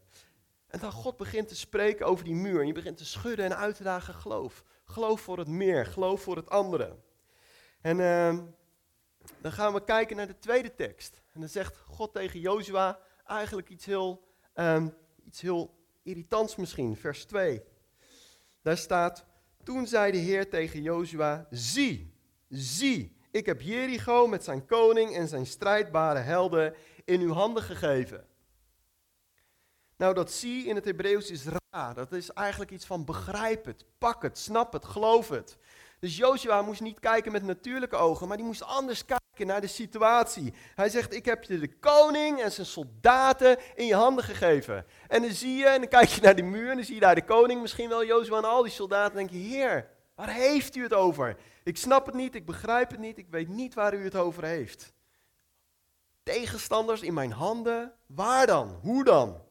En 0.67 0.79
dan 0.79 0.91
God 0.91 1.17
begint 1.17 1.47
te 1.47 1.55
spreken 1.55 2.05
over 2.05 2.25
die 2.25 2.35
muur 2.35 2.59
en 2.59 2.67
je 2.67 2.73
begint 2.73 2.97
te 2.97 3.05
schudden 3.05 3.45
en 3.45 3.57
uit 3.57 3.75
te 3.75 3.83
dagen 3.83 4.13
geloof. 4.13 4.63
Geloof 4.85 5.21
voor 5.21 5.37
het 5.37 5.47
meer, 5.47 5.85
geloof 5.85 6.21
voor 6.21 6.35
het 6.35 6.49
andere. 6.49 6.95
En 7.81 7.97
uh, 7.99 8.37
dan 9.41 9.51
gaan 9.51 9.73
we 9.73 9.83
kijken 9.83 10.15
naar 10.15 10.27
de 10.27 10.39
tweede 10.39 10.75
tekst. 10.75 11.21
En 11.31 11.39
dan 11.39 11.49
zegt 11.49 11.77
God 11.77 12.13
tegen 12.13 12.39
Jozua 12.39 12.99
eigenlijk 13.25 13.69
iets 13.69 13.85
heel, 13.85 14.23
um, 14.55 14.95
iets 15.25 15.41
heel 15.41 15.75
irritants 16.03 16.55
misschien, 16.55 16.97
vers 16.97 17.25
2. 17.25 17.63
Daar 18.61 18.77
staat, 18.77 19.25
toen 19.63 19.87
zei 19.87 20.11
de 20.11 20.17
Heer 20.17 20.49
tegen 20.49 20.81
Jozua, 20.81 21.47
zie, 21.49 22.13
zie, 22.49 23.17
ik 23.31 23.45
heb 23.45 23.61
Jericho 23.61 24.27
met 24.27 24.43
zijn 24.43 24.65
koning 24.65 25.15
en 25.15 25.27
zijn 25.27 25.45
strijdbare 25.45 26.19
helden 26.19 26.73
in 27.05 27.21
uw 27.21 27.33
handen 27.33 27.63
gegeven. 27.63 28.27
Nou, 29.97 30.13
dat 30.13 30.31
zie 30.31 30.65
in 30.65 30.75
het 30.75 30.85
Hebreeuws 30.85 31.31
is 31.31 31.45
ra. 31.45 31.93
Dat 31.93 32.11
is 32.11 32.29
eigenlijk 32.29 32.71
iets 32.71 32.85
van 32.85 33.05
begrijp 33.05 33.65
het, 33.65 33.85
pak 33.97 34.21
het, 34.21 34.37
snap 34.37 34.73
het, 34.73 34.85
geloof 34.85 35.29
het. 35.29 35.57
Dus 36.03 36.17
Joshua 36.17 36.61
moest 36.61 36.81
niet 36.81 36.99
kijken 36.99 37.31
met 37.31 37.43
natuurlijke 37.43 37.95
ogen, 37.95 38.27
maar 38.27 38.37
die 38.37 38.45
moest 38.45 38.63
anders 38.63 39.05
kijken 39.05 39.47
naar 39.47 39.61
de 39.61 39.67
situatie. 39.67 40.53
Hij 40.75 40.89
zegt, 40.89 41.13
ik 41.13 41.25
heb 41.25 41.43
je 41.43 41.59
de 41.59 41.77
koning 41.79 42.41
en 42.41 42.51
zijn 42.51 42.67
soldaten 42.67 43.57
in 43.75 43.85
je 43.85 43.95
handen 43.95 44.23
gegeven. 44.23 44.85
En 45.07 45.21
dan 45.21 45.31
zie 45.31 45.55
je, 45.55 45.65
en 45.65 45.79
dan 45.79 45.89
kijk 45.89 46.09
je 46.09 46.21
naar 46.21 46.35
die 46.35 46.43
muur, 46.43 46.69
en 46.69 46.75
dan 46.75 46.85
zie 46.85 46.93
je 46.93 46.99
daar 46.99 47.15
de 47.15 47.23
koning, 47.23 47.61
misschien 47.61 47.89
wel 47.89 48.05
Joshua 48.05 48.37
en 48.37 48.43
al 48.43 48.63
die 48.63 48.71
soldaten. 48.71 49.11
En 49.11 49.17
denk 49.17 49.29
je, 49.29 49.49
heer, 49.49 49.89
waar 50.15 50.29
heeft 50.29 50.75
u 50.75 50.83
het 50.83 50.93
over? 50.93 51.37
Ik 51.63 51.77
snap 51.77 52.05
het 52.05 52.15
niet, 52.15 52.35
ik 52.35 52.45
begrijp 52.45 52.89
het 52.91 52.99
niet, 52.99 53.17
ik 53.17 53.27
weet 53.29 53.47
niet 53.47 53.73
waar 53.73 53.93
u 53.93 54.03
het 54.03 54.15
over 54.15 54.43
heeft. 54.43 54.93
Tegenstanders 56.23 57.01
in 57.01 57.13
mijn 57.13 57.31
handen, 57.31 57.93
waar 58.05 58.47
dan? 58.47 58.79
Hoe 58.81 59.03
dan? 59.03 59.41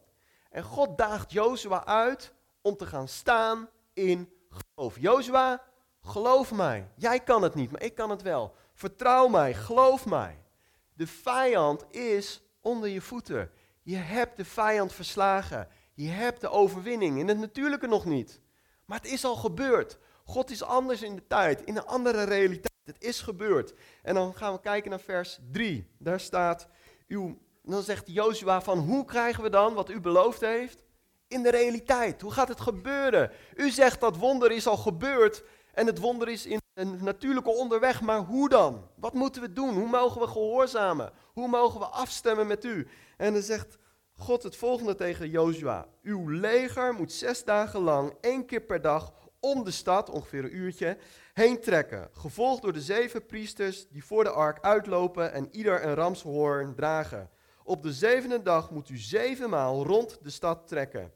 En 0.51 0.63
God 0.63 0.99
daagt 0.99 1.33
Jozua 1.33 1.85
uit 1.85 2.33
om 2.61 2.77
te 2.77 2.87
gaan 2.87 3.09
staan 3.09 3.69
in 3.93 4.33
geloof. 4.49 4.99
Jozua, 4.99 5.71
geloof 6.03 6.53
mij. 6.53 6.89
Jij 6.95 7.21
kan 7.21 7.43
het 7.43 7.55
niet, 7.55 7.71
maar 7.71 7.83
ik 7.83 7.95
kan 7.95 8.11
het 8.11 8.23
wel. 8.23 8.55
Vertrouw 8.75 9.29
mij, 9.29 9.55
geloof 9.55 10.07
mij. 10.07 10.43
De 10.95 11.07
vijand 11.07 11.85
is 11.91 12.43
onder 12.61 12.89
je 12.89 13.01
voeten. 13.01 13.51
Je 13.83 13.97
hebt 13.97 14.37
de 14.37 14.45
vijand 14.45 14.93
verslagen. 14.93 15.69
Je 15.95 16.09
hebt 16.09 16.41
de 16.41 16.51
overwinning. 16.51 17.19
In 17.19 17.29
het 17.29 17.39
natuurlijke 17.39 17.87
nog 17.87 18.05
niet. 18.05 18.41
Maar 18.85 18.99
het 18.99 19.11
is 19.11 19.25
al 19.25 19.37
gebeurd. 19.37 19.99
God 20.25 20.51
is 20.51 20.63
anders 20.63 21.03
in 21.03 21.15
de 21.15 21.27
tijd, 21.27 21.63
in 21.65 21.77
een 21.77 21.87
andere 21.87 22.25
realiteit. 22.25 22.71
Het 22.85 23.03
is 23.03 23.21
gebeurd. 23.21 23.75
En 24.03 24.15
dan 24.15 24.35
gaan 24.35 24.53
we 24.53 24.61
kijken 24.61 24.91
naar 24.91 25.01
vers 25.01 25.39
3. 25.51 25.87
Daar 25.99 26.21
staat, 26.21 26.69
dan 27.63 27.83
zegt 27.83 28.03
Jozua 28.07 28.63
van 28.63 28.79
hoe 28.79 29.05
krijgen 29.05 29.43
we 29.43 29.51
dan 29.51 29.75
wat 29.75 29.91
u 29.91 30.01
beloofd 30.01 30.41
heeft? 30.41 30.85
In 31.29 31.43
de 31.43 31.51
realiteit. 31.51 32.21
Hoe 32.21 32.33
gaat 32.33 32.49
het 32.49 32.61
gebeuren? 32.61 33.31
U 33.55 33.71
zegt 33.71 34.01
dat 34.01 34.17
wonder 34.17 34.51
is 34.51 34.67
al 34.67 34.77
gebeurd 34.77 35.45
en 35.73 35.87
het 35.87 35.99
wonder 35.99 36.29
is 36.29 36.47
in 36.47 36.61
een 36.75 37.05
natuurlijke 37.05 37.51
onderweg, 37.51 38.01
maar 38.01 38.19
hoe 38.19 38.49
dan? 38.49 38.89
Wat 38.97 39.13
moeten 39.13 39.43
we 39.43 39.53
doen? 39.53 39.75
Hoe 39.75 39.89
mogen 39.89 40.21
we 40.21 40.27
gehoorzamen? 40.27 41.13
Hoe 41.33 41.49
mogen 41.49 41.81
we 41.81 41.87
afstemmen 41.87 42.47
met 42.47 42.65
u? 42.65 42.89
En 43.17 43.33
dan 43.33 43.43
zegt 43.43 43.79
God 44.13 44.43
het 44.43 44.57
volgende 44.57 44.95
tegen 44.95 45.31
Jozua. 45.31 45.87
Uw 46.03 46.29
leger 46.29 46.95
moet 46.95 47.13
zes 47.13 47.45
dagen 47.45 47.81
lang, 47.81 48.15
één 48.21 48.47
keer 48.47 48.61
per 48.61 48.81
dag, 48.81 49.13
om 49.41 49.65
de 49.65 49.71
stad, 49.71 50.11
ongeveer 50.11 50.45
een 50.45 50.57
uurtje, 50.57 50.99
heen 51.33 51.61
trekken. 51.61 52.09
Gevolgd 52.13 52.63
door 52.63 52.73
de 52.73 52.81
zeven 52.81 53.27
priesters 53.27 53.89
die 53.89 54.05
voor 54.05 54.25
de 54.25 54.31
ark 54.31 54.59
uitlopen 54.61 55.33
en 55.33 55.49
ieder 55.51 55.85
een 55.85 55.95
ramshoorn 55.95 56.75
dragen. 56.75 57.31
Op 57.65 57.83
de 57.83 57.93
zevende 57.93 58.43
dag 58.43 58.71
moet 58.71 58.89
u 58.89 58.97
zevenmaal 58.97 59.85
rond 59.85 60.19
de 60.23 60.31
stad 60.31 60.69
trekken, 60.69 61.13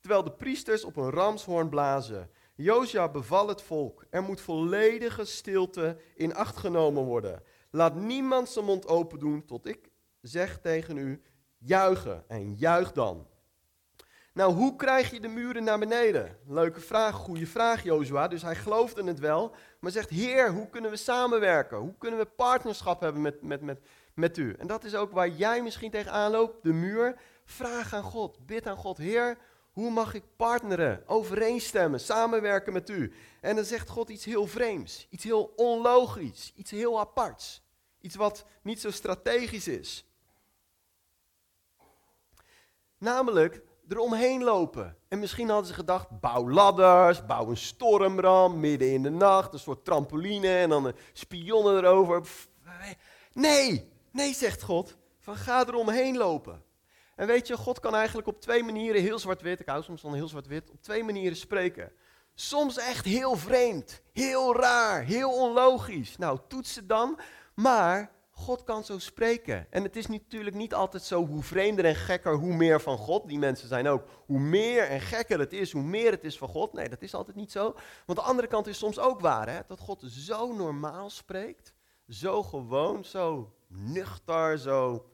terwijl 0.00 0.22
de 0.22 0.32
priesters 0.32 0.84
op 0.84 0.96
een 0.96 1.10
ramshoorn 1.10 1.68
blazen. 1.68 2.30
Josia 2.56 3.08
beval 3.08 3.48
het 3.48 3.62
volk, 3.62 4.04
er 4.10 4.22
moet 4.22 4.40
volledige 4.40 5.24
stilte 5.24 5.96
in 6.14 6.34
acht 6.34 6.56
genomen 6.56 7.02
worden. 7.02 7.42
Laat 7.70 7.94
niemand 7.94 8.48
zijn 8.48 8.64
mond 8.64 8.88
open 8.88 9.18
doen 9.18 9.44
tot 9.44 9.66
ik 9.66 9.90
zeg 10.20 10.58
tegen 10.60 10.96
u, 10.96 11.22
juichen 11.58 12.24
en 12.28 12.54
juich 12.54 12.92
dan. 12.92 13.26
Nou, 14.32 14.54
hoe 14.54 14.76
krijg 14.76 15.10
je 15.10 15.20
de 15.20 15.28
muren 15.28 15.64
naar 15.64 15.78
beneden? 15.78 16.38
Leuke 16.46 16.80
vraag, 16.80 17.14
goede 17.14 17.46
vraag, 17.46 17.82
Jozua. 17.82 18.28
Dus 18.28 18.42
hij 18.42 18.54
geloofde 18.54 19.04
het 19.04 19.18
wel, 19.18 19.54
maar 19.80 19.90
zegt: 19.90 20.10
Heer, 20.10 20.52
hoe 20.52 20.68
kunnen 20.68 20.90
we 20.90 20.96
samenwerken? 20.96 21.78
Hoe 21.78 21.94
kunnen 21.98 22.20
we 22.20 22.26
partnerschap 22.26 23.00
hebben 23.00 23.22
met, 23.22 23.42
met, 23.42 23.60
met, 23.60 23.80
met 24.14 24.36
u? 24.36 24.54
En 24.58 24.66
dat 24.66 24.84
is 24.84 24.94
ook 24.94 25.12
waar 25.12 25.28
jij 25.28 25.62
misschien 25.62 25.90
tegenaan 25.90 26.30
loopt, 26.30 26.62
de 26.62 26.72
muur. 26.72 27.16
Vraag 27.44 27.94
aan 27.94 28.02
God, 28.02 28.46
bid 28.46 28.66
aan 28.66 28.76
God: 28.76 28.96
Heer, 28.96 29.38
hoe 29.76 29.90
mag 29.90 30.14
ik 30.14 30.22
partneren, 30.36 31.02
overeenstemmen, 31.06 32.00
samenwerken 32.00 32.72
met 32.72 32.88
u? 32.88 33.12
En 33.40 33.56
dan 33.56 33.64
zegt 33.64 33.88
God 33.88 34.08
iets 34.08 34.24
heel 34.24 34.46
vreemds, 34.46 35.06
iets 35.10 35.24
heel 35.24 35.52
onlogisch, 35.56 36.52
iets 36.54 36.70
heel 36.70 37.00
aparts. 37.00 37.62
Iets 38.00 38.14
wat 38.14 38.44
niet 38.62 38.80
zo 38.80 38.90
strategisch 38.90 39.68
is. 39.68 40.06
Namelijk 42.98 43.62
eromheen 43.88 44.44
lopen. 44.44 44.96
En 45.08 45.18
misschien 45.18 45.48
hadden 45.48 45.66
ze 45.66 45.74
gedacht, 45.74 46.20
bouw 46.20 46.50
ladders, 46.50 47.26
bouw 47.26 47.48
een 47.48 47.56
stormram 47.56 48.60
midden 48.60 48.92
in 48.92 49.02
de 49.02 49.10
nacht, 49.10 49.52
een 49.52 49.58
soort 49.58 49.84
trampoline 49.84 50.56
en 50.56 50.68
dan 50.68 50.92
spionnen 51.12 51.76
erover. 51.76 52.22
Nee, 53.32 53.90
nee, 54.10 54.34
zegt 54.34 54.62
God, 54.62 54.96
van 55.18 55.36
ga 55.36 55.66
eromheen 55.66 56.16
lopen. 56.16 56.65
En 57.16 57.26
weet 57.26 57.46
je, 57.46 57.56
God 57.56 57.80
kan 57.80 57.94
eigenlijk 57.94 58.28
op 58.28 58.40
twee 58.40 58.62
manieren 58.62 59.02
heel 59.02 59.18
zwart-wit, 59.18 59.60
ik 59.60 59.68
hou 59.68 59.82
soms 59.82 60.00
van 60.00 60.14
heel 60.14 60.28
zwart-wit, 60.28 60.70
op 60.70 60.82
twee 60.82 61.04
manieren 61.04 61.36
spreken. 61.36 61.92
Soms 62.34 62.78
echt 62.78 63.04
heel 63.04 63.36
vreemd, 63.36 64.02
heel 64.12 64.56
raar, 64.56 65.04
heel 65.04 65.32
onlogisch. 65.32 66.16
Nou, 66.16 66.38
toets 66.48 66.80
dan, 66.84 67.18
maar 67.54 68.16
God 68.30 68.64
kan 68.64 68.84
zo 68.84 68.98
spreken. 68.98 69.66
En 69.70 69.82
het 69.82 69.96
is 69.96 70.06
natuurlijk 70.06 70.56
niet 70.56 70.74
altijd 70.74 71.02
zo 71.02 71.26
hoe 71.26 71.42
vreemder 71.42 71.84
en 71.84 71.94
gekker, 71.94 72.34
hoe 72.34 72.54
meer 72.54 72.80
van 72.80 72.98
God. 72.98 73.28
Die 73.28 73.38
mensen 73.38 73.68
zijn 73.68 73.88
ook, 73.88 74.04
hoe 74.26 74.38
meer 74.38 74.88
en 74.88 75.00
gekker 75.00 75.38
het 75.38 75.52
is, 75.52 75.72
hoe 75.72 75.82
meer 75.82 76.10
het 76.10 76.24
is 76.24 76.38
van 76.38 76.48
God. 76.48 76.72
Nee, 76.72 76.88
dat 76.88 77.02
is 77.02 77.14
altijd 77.14 77.36
niet 77.36 77.52
zo. 77.52 77.74
Want 78.06 78.18
de 78.18 78.24
andere 78.24 78.48
kant 78.48 78.66
is 78.66 78.78
soms 78.78 78.98
ook 78.98 79.20
waar, 79.20 79.48
hè? 79.48 79.60
dat 79.66 79.80
God 79.80 80.04
zo 80.08 80.52
normaal 80.52 81.10
spreekt. 81.10 81.74
Zo 82.08 82.42
gewoon, 82.42 83.04
zo 83.04 83.54
nuchter, 83.68 84.58
zo 84.58 85.10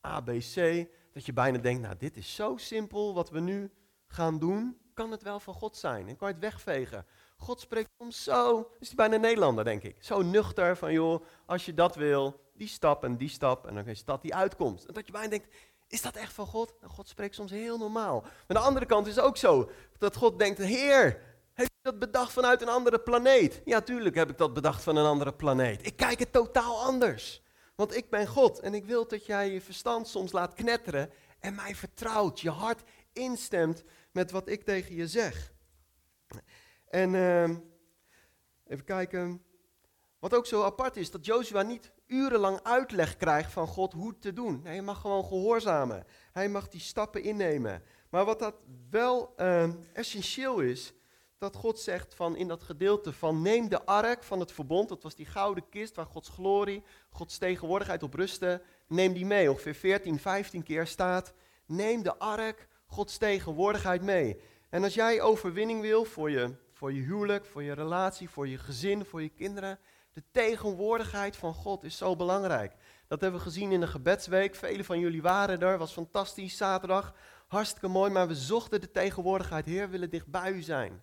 ABC. 0.00 0.86
Dat 1.12 1.26
je 1.26 1.32
bijna 1.32 1.58
denkt, 1.58 1.82
nou 1.82 1.94
dit 1.98 2.16
is 2.16 2.34
zo 2.34 2.56
simpel 2.56 3.14
wat 3.14 3.30
we 3.30 3.40
nu 3.40 3.70
gaan 4.06 4.38
doen. 4.38 4.76
Kan 4.94 5.10
het 5.10 5.22
wel 5.22 5.40
van 5.40 5.54
God 5.54 5.76
zijn? 5.76 6.08
En 6.08 6.16
kan 6.16 6.28
je 6.28 6.34
het 6.34 6.42
wegvegen? 6.42 7.06
God 7.36 7.60
spreekt 7.60 7.90
soms 7.98 8.22
zo, 8.22 8.70
is 8.78 8.86
hij 8.86 8.96
bijna 8.96 9.16
Nederlander 9.16 9.64
denk 9.64 9.82
ik. 9.82 9.96
Zo 10.00 10.22
nuchter 10.22 10.76
van 10.76 10.92
joh, 10.92 11.24
als 11.46 11.64
je 11.64 11.74
dat 11.74 11.94
wil, 11.94 12.40
die 12.54 12.68
stap 12.68 13.04
en 13.04 13.16
die 13.16 13.28
stap 13.28 13.66
en 13.66 13.74
dan 13.74 13.86
is 13.86 14.04
dat 14.04 14.22
die 14.22 14.34
uitkomst. 14.34 14.84
En 14.84 14.94
dat 14.94 15.06
je 15.06 15.12
bijna 15.12 15.28
denkt, 15.28 15.54
is 15.88 16.02
dat 16.02 16.16
echt 16.16 16.32
van 16.32 16.46
God? 16.46 16.74
Nou, 16.80 16.92
God 16.92 17.08
spreekt 17.08 17.34
soms 17.34 17.50
heel 17.50 17.78
normaal. 17.78 18.20
Maar 18.20 18.56
de 18.56 18.58
andere 18.58 18.86
kant 18.86 19.06
is 19.06 19.18
ook 19.18 19.36
zo, 19.36 19.70
dat 19.98 20.16
God 20.16 20.38
denkt, 20.38 20.58
Heer, 20.58 21.20
heeft 21.52 21.70
u 21.70 21.78
dat 21.82 21.98
bedacht 21.98 22.32
vanuit 22.32 22.62
een 22.62 22.68
andere 22.68 22.98
planeet? 22.98 23.62
Ja, 23.64 23.80
tuurlijk 23.80 24.14
heb 24.14 24.30
ik 24.30 24.38
dat 24.38 24.54
bedacht 24.54 24.82
van 24.82 24.96
een 24.96 25.06
andere 25.06 25.32
planeet. 25.32 25.86
Ik 25.86 25.96
kijk 25.96 26.18
het 26.18 26.32
totaal 26.32 26.82
anders. 26.82 27.42
Want 27.82 27.96
ik 27.96 28.10
ben 28.10 28.26
God 28.26 28.60
en 28.60 28.74
ik 28.74 28.84
wil 28.84 29.08
dat 29.08 29.26
jij 29.26 29.52
je 29.52 29.60
verstand 29.60 30.08
soms 30.08 30.32
laat 30.32 30.54
knetteren 30.54 31.10
en 31.38 31.54
mij 31.54 31.74
vertrouwt, 31.74 32.40
je 32.40 32.50
hart 32.50 32.82
instemt 33.12 33.84
met 34.12 34.30
wat 34.30 34.48
ik 34.48 34.64
tegen 34.64 34.94
je 34.94 35.08
zeg. 35.08 35.52
En 36.88 37.14
uh, 37.14 37.48
even 38.66 38.84
kijken. 38.84 39.42
Wat 40.18 40.34
ook 40.34 40.46
zo 40.46 40.62
apart 40.62 40.96
is, 40.96 41.10
dat 41.10 41.26
Joshua 41.26 41.62
niet 41.62 41.92
urenlang 42.06 42.62
uitleg 42.62 43.16
krijgt 43.16 43.52
van 43.52 43.66
God 43.66 43.92
hoe 43.92 44.18
te 44.18 44.32
doen. 44.32 44.60
Hij 44.64 44.82
mag 44.82 45.00
gewoon 45.00 45.24
gehoorzamen. 45.24 46.06
Hij 46.32 46.48
mag 46.48 46.68
die 46.68 46.80
stappen 46.80 47.22
innemen. 47.22 47.82
Maar 48.10 48.24
wat 48.24 48.38
dat 48.38 48.54
wel 48.90 49.34
uh, 49.36 49.70
essentieel 49.92 50.60
is, 50.60 50.92
dat 51.42 51.56
God 51.56 51.78
zegt 51.78 52.14
van 52.14 52.36
in 52.36 52.48
dat 52.48 52.62
gedeelte 52.62 53.12
van 53.12 53.42
neem 53.42 53.68
de 53.68 53.84
ark 53.84 54.22
van 54.22 54.40
het 54.40 54.52
verbond, 54.52 54.88
dat 54.88 55.02
was 55.02 55.14
die 55.14 55.26
gouden 55.26 55.68
kist 55.68 55.96
waar 55.96 56.06
Gods 56.06 56.28
glorie, 56.28 56.82
Gods 57.10 57.38
tegenwoordigheid 57.38 58.02
op 58.02 58.14
rustte, 58.14 58.62
neem 58.86 59.12
die 59.12 59.26
mee. 59.26 59.50
Ongeveer 59.50 59.74
14, 59.74 60.18
15 60.18 60.62
keer 60.62 60.86
staat, 60.86 61.32
neem 61.66 62.02
de 62.02 62.18
ark, 62.18 62.68
Gods 62.86 63.16
tegenwoordigheid 63.16 64.02
mee. 64.02 64.40
En 64.70 64.82
als 64.82 64.94
jij 64.94 65.20
overwinning 65.20 65.80
wil 65.80 66.04
voor 66.04 66.30
je, 66.30 66.54
voor 66.72 66.92
je 66.92 67.00
huwelijk, 67.00 67.44
voor 67.44 67.62
je 67.62 67.72
relatie, 67.72 68.30
voor 68.30 68.48
je 68.48 68.58
gezin, 68.58 69.04
voor 69.04 69.22
je 69.22 69.28
kinderen, 69.28 69.78
de 70.12 70.22
tegenwoordigheid 70.32 71.36
van 71.36 71.54
God 71.54 71.84
is 71.84 71.96
zo 71.96 72.16
belangrijk. 72.16 72.74
Dat 73.08 73.20
hebben 73.20 73.40
we 73.40 73.46
gezien 73.46 73.72
in 73.72 73.80
de 73.80 73.86
gebedsweek. 73.86 74.54
Velen 74.54 74.84
van 74.84 74.98
jullie 74.98 75.22
waren 75.22 75.60
er, 75.60 75.78
was 75.78 75.92
fantastisch, 75.92 76.56
zaterdag. 76.56 77.14
Hartstikke 77.48 77.88
mooi, 77.88 78.10
maar 78.10 78.28
we 78.28 78.34
zochten 78.34 78.80
de 78.80 78.90
tegenwoordigheid. 78.90 79.64
Heer, 79.64 79.90
willen 79.90 80.10
dichtbij 80.10 80.52
u 80.52 80.62
zijn. 80.62 81.02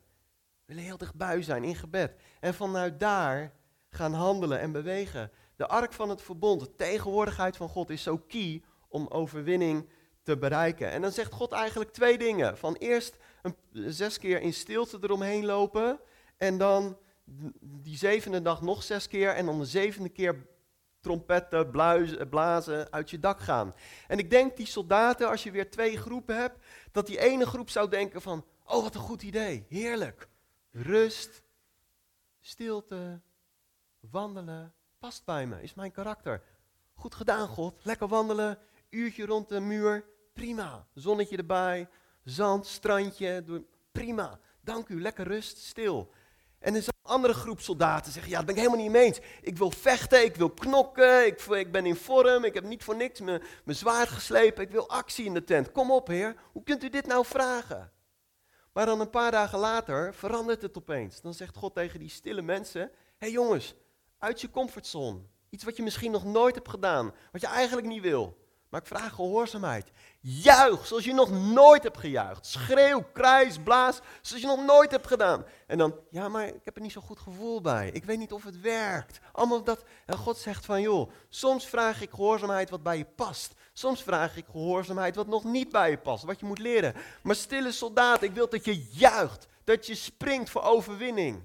Willen 0.70 0.84
heel 0.84 0.98
dichtbij 0.98 1.42
zijn 1.42 1.64
in 1.64 1.76
gebed. 1.76 2.16
En 2.40 2.54
vanuit 2.54 3.00
daar 3.00 3.54
gaan 3.90 4.14
handelen 4.14 4.60
en 4.60 4.72
bewegen. 4.72 5.32
De 5.56 5.68
ark 5.68 5.94
van 5.94 6.10
het 6.10 6.22
verbond, 6.22 6.60
de 6.60 6.76
tegenwoordigheid 6.76 7.58
van 7.58 7.70
God, 7.70 7.90
is 7.90 8.04
zo 8.04 8.18
key 8.18 8.64
om 8.88 9.08
overwinning 9.08 9.90
te 10.24 10.38
bereiken. 10.38 10.92
En 10.92 11.02
dan 11.02 11.12
zegt 11.12 11.32
God 11.32 11.52
eigenlijk 11.52 11.92
twee 11.92 12.18
dingen. 12.18 12.58
Van 12.58 12.76
eerst 12.76 13.18
een, 13.42 13.56
zes 13.94 14.18
keer 14.18 14.42
in 14.42 14.54
stilte 14.54 14.98
eromheen 15.02 15.46
lopen. 15.46 16.00
En 16.38 16.58
dan 16.58 16.98
die 17.62 17.98
zevende 17.98 18.42
dag 18.42 18.62
nog 18.62 18.84
zes 18.84 19.08
keer. 19.08 19.30
En 19.30 19.46
dan 19.46 19.60
de 19.60 19.66
zevende 19.66 20.10
keer 20.10 20.48
trompetten, 21.00 21.72
bluizen, 21.72 22.30
blazen 22.30 22.92
uit 22.92 23.10
je 23.10 23.20
dak 23.20 23.40
gaan. 23.40 23.76
En 24.08 24.18
ik 24.18 24.30
denk 24.30 24.58
die 24.58 24.68
soldaten, 24.68 25.30
als 25.30 25.44
je 25.44 25.52
weer 25.52 25.72
twee 25.72 25.98
groepen 25.98 26.36
hebt, 26.36 26.66
dat 26.92 27.08
die 27.08 27.20
ene 27.20 27.46
groep 27.46 27.70
zou 27.70 27.90
denken 27.90 28.22
van, 28.22 28.46
oh 28.66 28.84
wat 28.84 28.96
een 28.96 29.02
goed 29.02 29.22
idee, 29.22 29.66
heerlijk. 29.70 30.28
Rust, 30.82 31.44
stilte, 32.40 33.22
wandelen, 34.00 34.74
past 35.00 35.26
bij 35.26 35.48
me, 35.48 35.62
is 35.62 35.74
mijn 35.74 35.92
karakter. 35.92 36.42
Goed 36.94 37.16
gedaan 37.16 37.48
God, 37.48 37.76
lekker 37.84 38.08
wandelen, 38.08 38.58
uurtje 38.90 39.26
rond 39.26 39.50
de 39.50 39.60
muur, 39.60 40.06
prima. 40.34 40.88
Zonnetje 40.94 41.38
erbij, 41.38 41.88
zand, 42.24 42.66
strandje, 42.66 43.64
prima. 43.92 44.40
Dank 44.62 44.88
u, 44.88 45.02
lekker 45.02 45.28
rust, 45.28 45.58
stil. 45.58 46.12
En 46.60 46.76
er 46.76 46.84
een 46.88 46.94
andere 47.02 47.34
groep 47.34 47.60
soldaten 47.60 48.12
zeggen, 48.12 48.32
ja, 48.32 48.38
dat 48.38 48.46
ben 48.46 48.56
ik 48.56 48.62
helemaal 48.62 48.84
niet 48.84 48.92
mee 48.92 49.06
eens. 49.06 49.20
Ik 49.42 49.58
wil 49.58 49.72
vechten, 49.72 50.24
ik 50.24 50.36
wil 50.36 50.50
knokken, 50.50 51.26
ik, 51.26 51.42
ik 51.42 51.72
ben 51.72 51.86
in 51.86 51.96
vorm, 51.96 52.44
ik 52.44 52.54
heb 52.54 52.64
niet 52.64 52.84
voor 52.84 52.96
niks 52.96 53.20
mijn 53.20 53.42
zwaard 53.66 54.10
geslepen, 54.10 54.64
ik 54.64 54.72
wil 54.72 54.90
actie 54.90 55.26
in 55.26 55.34
de 55.34 55.44
tent. 55.44 55.72
Kom 55.72 55.92
op, 55.92 56.08
heer, 56.08 56.36
hoe 56.52 56.64
kunt 56.64 56.84
u 56.84 56.90
dit 56.90 57.08
nou 57.08 57.26
vragen? 57.26 57.92
Maar 58.80 58.88
dan 58.88 59.00
een 59.00 59.10
paar 59.10 59.32
dagen 59.32 59.60
later 59.60 60.14
verandert 60.14 60.62
het 60.62 60.78
opeens. 60.78 61.22
Dan 61.22 61.34
zegt 61.34 61.56
God 61.56 61.74
tegen 61.74 62.00
die 62.00 62.10
stille 62.10 62.42
mensen, 62.42 62.82
hé 62.82 62.90
hey 63.18 63.32
jongens, 63.32 63.76
uit 64.18 64.42
je 64.42 64.50
comfortzone. 64.50 65.20
Iets 65.50 65.64
wat 65.64 65.78
je 65.78 65.84
misschien 65.84 66.12
nog 66.12 66.26
nooit 66.26 66.56
hebt 66.56 66.70
gedaan, 66.70 67.14
wat 67.32 67.42
je 67.42 67.48
eigenlijk 67.48 67.88
niet 67.88 68.02
wil. 68.02 68.38
Maar 68.70 68.82
ik 68.82 68.88
vraag 68.88 69.14
gehoorzaamheid. 69.14 69.92
Juich 70.20 70.86
zoals 70.86 71.04
je 71.04 71.14
nog 71.14 71.32
nooit 71.32 71.84
hebt 71.84 71.98
gejuicht. 71.98 72.46
Schreeuw, 72.46 73.06
krijs, 73.14 73.58
blaas 73.64 74.00
zoals 74.22 74.42
je 74.42 74.48
nog 74.48 74.66
nooit 74.66 74.92
hebt 74.92 75.08
gedaan. 75.08 75.46
En 75.68 75.78
dan, 75.78 75.96
ja, 76.10 76.28
maar 76.28 76.48
ik 76.48 76.62
heb 76.66 76.76
er 76.76 76.82
niet 76.82 76.92
zo 76.92 77.02
goed 77.02 77.20
gevoel 77.20 77.62
bij. 77.62 77.90
Ik 77.94 78.06
weet 78.06 78.18
niet 78.18 78.34
of 78.34 78.44
het 78.44 78.62
werkt. 78.62 79.20
Allemaal 79.32 79.64
dat. 79.64 79.84
En 80.06 80.18
God 80.18 80.38
zegt 80.38 80.66
van, 80.66 80.82
joh, 80.82 81.12
soms 81.30 81.68
vraag 81.68 82.02
ik 82.02 82.10
gehoorzaamheid 82.10 82.70
wat 82.70 82.84
bij 82.84 82.98
je 82.98 83.06
past. 83.06 83.54
Soms 83.80 84.04
vraag 84.04 84.38
ik 84.38 84.46
gehoorzaamheid 84.52 85.16
wat 85.16 85.28
nog 85.28 85.44
niet 85.44 85.70
bij 85.70 85.90
je 85.90 85.98
past, 85.98 86.24
wat 86.24 86.40
je 86.40 86.46
moet 86.46 86.60
leren. 86.60 86.94
Maar 87.24 87.36
stille 87.36 87.72
soldaat, 87.72 88.22
ik 88.22 88.32
wil 88.32 88.50
dat 88.50 88.66
je 88.66 88.88
juicht. 88.92 89.48
Dat 89.64 89.86
je 89.86 89.96
springt 89.96 90.50
voor 90.50 90.62
overwinning. 90.62 91.42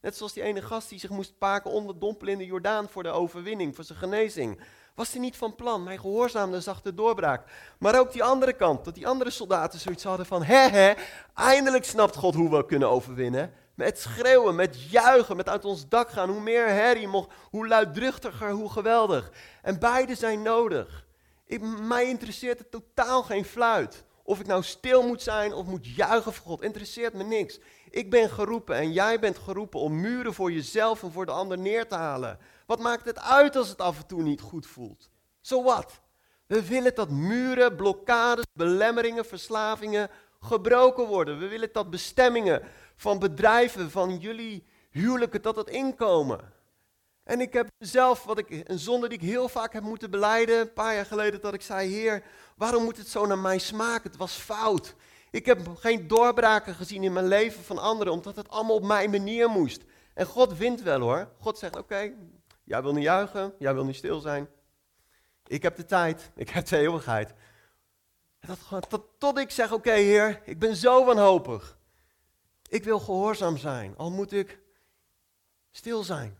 Net 0.00 0.16
zoals 0.16 0.32
die 0.32 0.42
ene 0.42 0.62
gast 0.62 0.88
die 0.88 0.98
zich 0.98 1.10
moest 1.10 1.38
paken 1.38 1.70
onderdompelen 1.70 2.32
in 2.32 2.38
de 2.38 2.46
Jordaan 2.46 2.88
voor 2.88 3.02
de 3.02 3.10
overwinning, 3.10 3.74
voor 3.74 3.84
zijn 3.84 3.98
genezing. 3.98 4.60
Was 4.94 5.10
hij 5.10 5.20
niet 5.20 5.36
van 5.36 5.54
plan, 5.54 5.86
hij 5.86 5.98
gehoorzaamde 5.98 6.60
zag 6.60 6.82
de 6.82 6.94
doorbraak. 6.94 7.50
Maar 7.78 7.98
ook 7.98 8.12
die 8.12 8.24
andere 8.24 8.52
kant, 8.52 8.84
dat 8.84 8.94
die 8.94 9.06
andere 9.06 9.30
soldaten 9.30 9.78
zoiets 9.78 10.04
hadden 10.04 10.26
van, 10.26 10.42
hè 10.42 10.68
hè, 10.68 10.92
eindelijk 11.34 11.84
snapt 11.84 12.16
God 12.16 12.34
hoe 12.34 12.50
we 12.50 12.66
kunnen 12.66 12.88
overwinnen. 12.88 13.52
Met 13.74 13.98
schreeuwen, 13.98 14.54
met 14.54 14.90
juichen, 14.90 15.36
met 15.36 15.48
uit 15.48 15.64
ons 15.64 15.88
dak 15.88 16.10
gaan. 16.10 16.30
Hoe 16.30 16.40
meer 16.40 16.68
herrie, 16.68 17.08
mocht, 17.08 17.30
hoe 17.50 17.68
luidruchtiger, 17.68 18.50
hoe 18.50 18.70
geweldig. 18.70 19.30
En 19.62 19.78
beide 19.78 20.14
zijn 20.14 20.42
nodig. 20.42 21.06
Ik, 21.48 21.60
mij 21.62 22.08
interesseert 22.08 22.58
het 22.58 22.70
totaal 22.70 23.22
geen 23.22 23.44
fluit. 23.44 24.04
Of 24.22 24.40
ik 24.40 24.46
nou 24.46 24.62
stil 24.62 25.02
moet 25.02 25.22
zijn 25.22 25.52
of 25.52 25.66
moet 25.66 25.86
juichen 25.86 26.32
voor 26.32 26.46
God, 26.46 26.62
interesseert 26.62 27.14
me 27.14 27.24
niks. 27.24 27.58
Ik 27.90 28.10
ben 28.10 28.30
geroepen 28.30 28.76
en 28.76 28.92
jij 28.92 29.20
bent 29.20 29.38
geroepen 29.38 29.80
om 29.80 30.00
muren 30.00 30.34
voor 30.34 30.52
jezelf 30.52 31.02
en 31.02 31.12
voor 31.12 31.26
de 31.26 31.32
ander 31.32 31.58
neer 31.58 31.88
te 31.88 31.94
halen. 31.94 32.38
Wat 32.66 32.78
maakt 32.78 33.04
het 33.04 33.20
uit 33.20 33.56
als 33.56 33.68
het 33.68 33.80
af 33.80 33.96
en 33.98 34.06
toe 34.06 34.22
niet 34.22 34.40
goed 34.40 34.66
voelt? 34.66 35.10
Zo 35.40 35.62
wat? 35.62 36.00
We 36.46 36.66
willen 36.66 36.94
dat 36.94 37.10
muren, 37.10 37.76
blokkades, 37.76 38.44
belemmeringen, 38.52 39.24
verslavingen 39.26 40.10
gebroken 40.40 41.06
worden. 41.06 41.38
We 41.38 41.48
willen 41.48 41.68
dat 41.72 41.90
bestemmingen 41.90 42.62
van 42.96 43.18
bedrijven, 43.18 43.90
van 43.90 44.16
jullie 44.16 44.66
huwelijken, 44.90 45.42
dat 45.42 45.54
dat 45.54 45.68
inkomen. 45.68 46.52
En 47.28 47.40
ik 47.40 47.52
heb 47.52 47.68
zelf, 47.78 48.24
wat 48.24 48.38
ik, 48.38 48.62
een 48.64 48.78
zonde 48.78 49.08
die 49.08 49.18
ik 49.18 49.24
heel 49.24 49.48
vaak 49.48 49.72
heb 49.72 49.82
moeten 49.82 50.10
beleiden, 50.10 50.60
een 50.60 50.72
paar 50.72 50.94
jaar 50.94 51.06
geleden, 51.06 51.40
dat 51.40 51.54
ik 51.54 51.62
zei, 51.62 51.88
Heer, 51.88 52.22
waarom 52.56 52.84
moet 52.84 52.96
het 52.96 53.08
zo 53.08 53.26
naar 53.26 53.38
mij 53.38 53.58
smaken? 53.58 54.10
Het 54.10 54.18
was 54.18 54.32
fout. 54.32 54.94
Ik 55.30 55.46
heb 55.46 55.76
geen 55.76 56.08
doorbraken 56.08 56.74
gezien 56.74 57.02
in 57.02 57.12
mijn 57.12 57.26
leven 57.26 57.64
van 57.64 57.78
anderen, 57.78 58.12
omdat 58.12 58.36
het 58.36 58.48
allemaal 58.48 58.76
op 58.76 58.84
mijn 58.84 59.10
manier 59.10 59.48
moest. 59.48 59.82
En 60.14 60.26
God 60.26 60.56
wint 60.56 60.82
wel 60.82 61.00
hoor. 61.00 61.28
God 61.40 61.58
zegt, 61.58 61.76
oké, 61.76 62.12
jij 62.64 62.82
wil 62.82 62.92
niet 62.92 63.04
juichen, 63.04 63.54
jij 63.58 63.74
wil 63.74 63.84
niet 63.84 63.96
stil 63.96 64.20
zijn. 64.20 64.48
Ik 65.46 65.62
heb 65.62 65.76
de 65.76 65.84
tijd, 65.84 66.30
ik 66.34 66.48
heb 66.48 66.66
de 66.66 66.78
eeuwigheid. 66.78 67.34
Dat, 68.40 68.88
tot, 68.88 69.02
tot 69.18 69.38
ik 69.38 69.50
zeg, 69.50 69.72
oké 69.72 69.92
heer, 69.92 70.42
ik 70.44 70.58
ben 70.58 70.76
zo 70.76 71.04
wanhopig. 71.04 71.78
Ik 72.68 72.84
wil 72.84 72.98
gehoorzaam 72.98 73.56
zijn, 73.56 73.96
al 73.96 74.10
moet 74.10 74.32
ik 74.32 74.60
stil 75.70 76.02
zijn. 76.02 76.37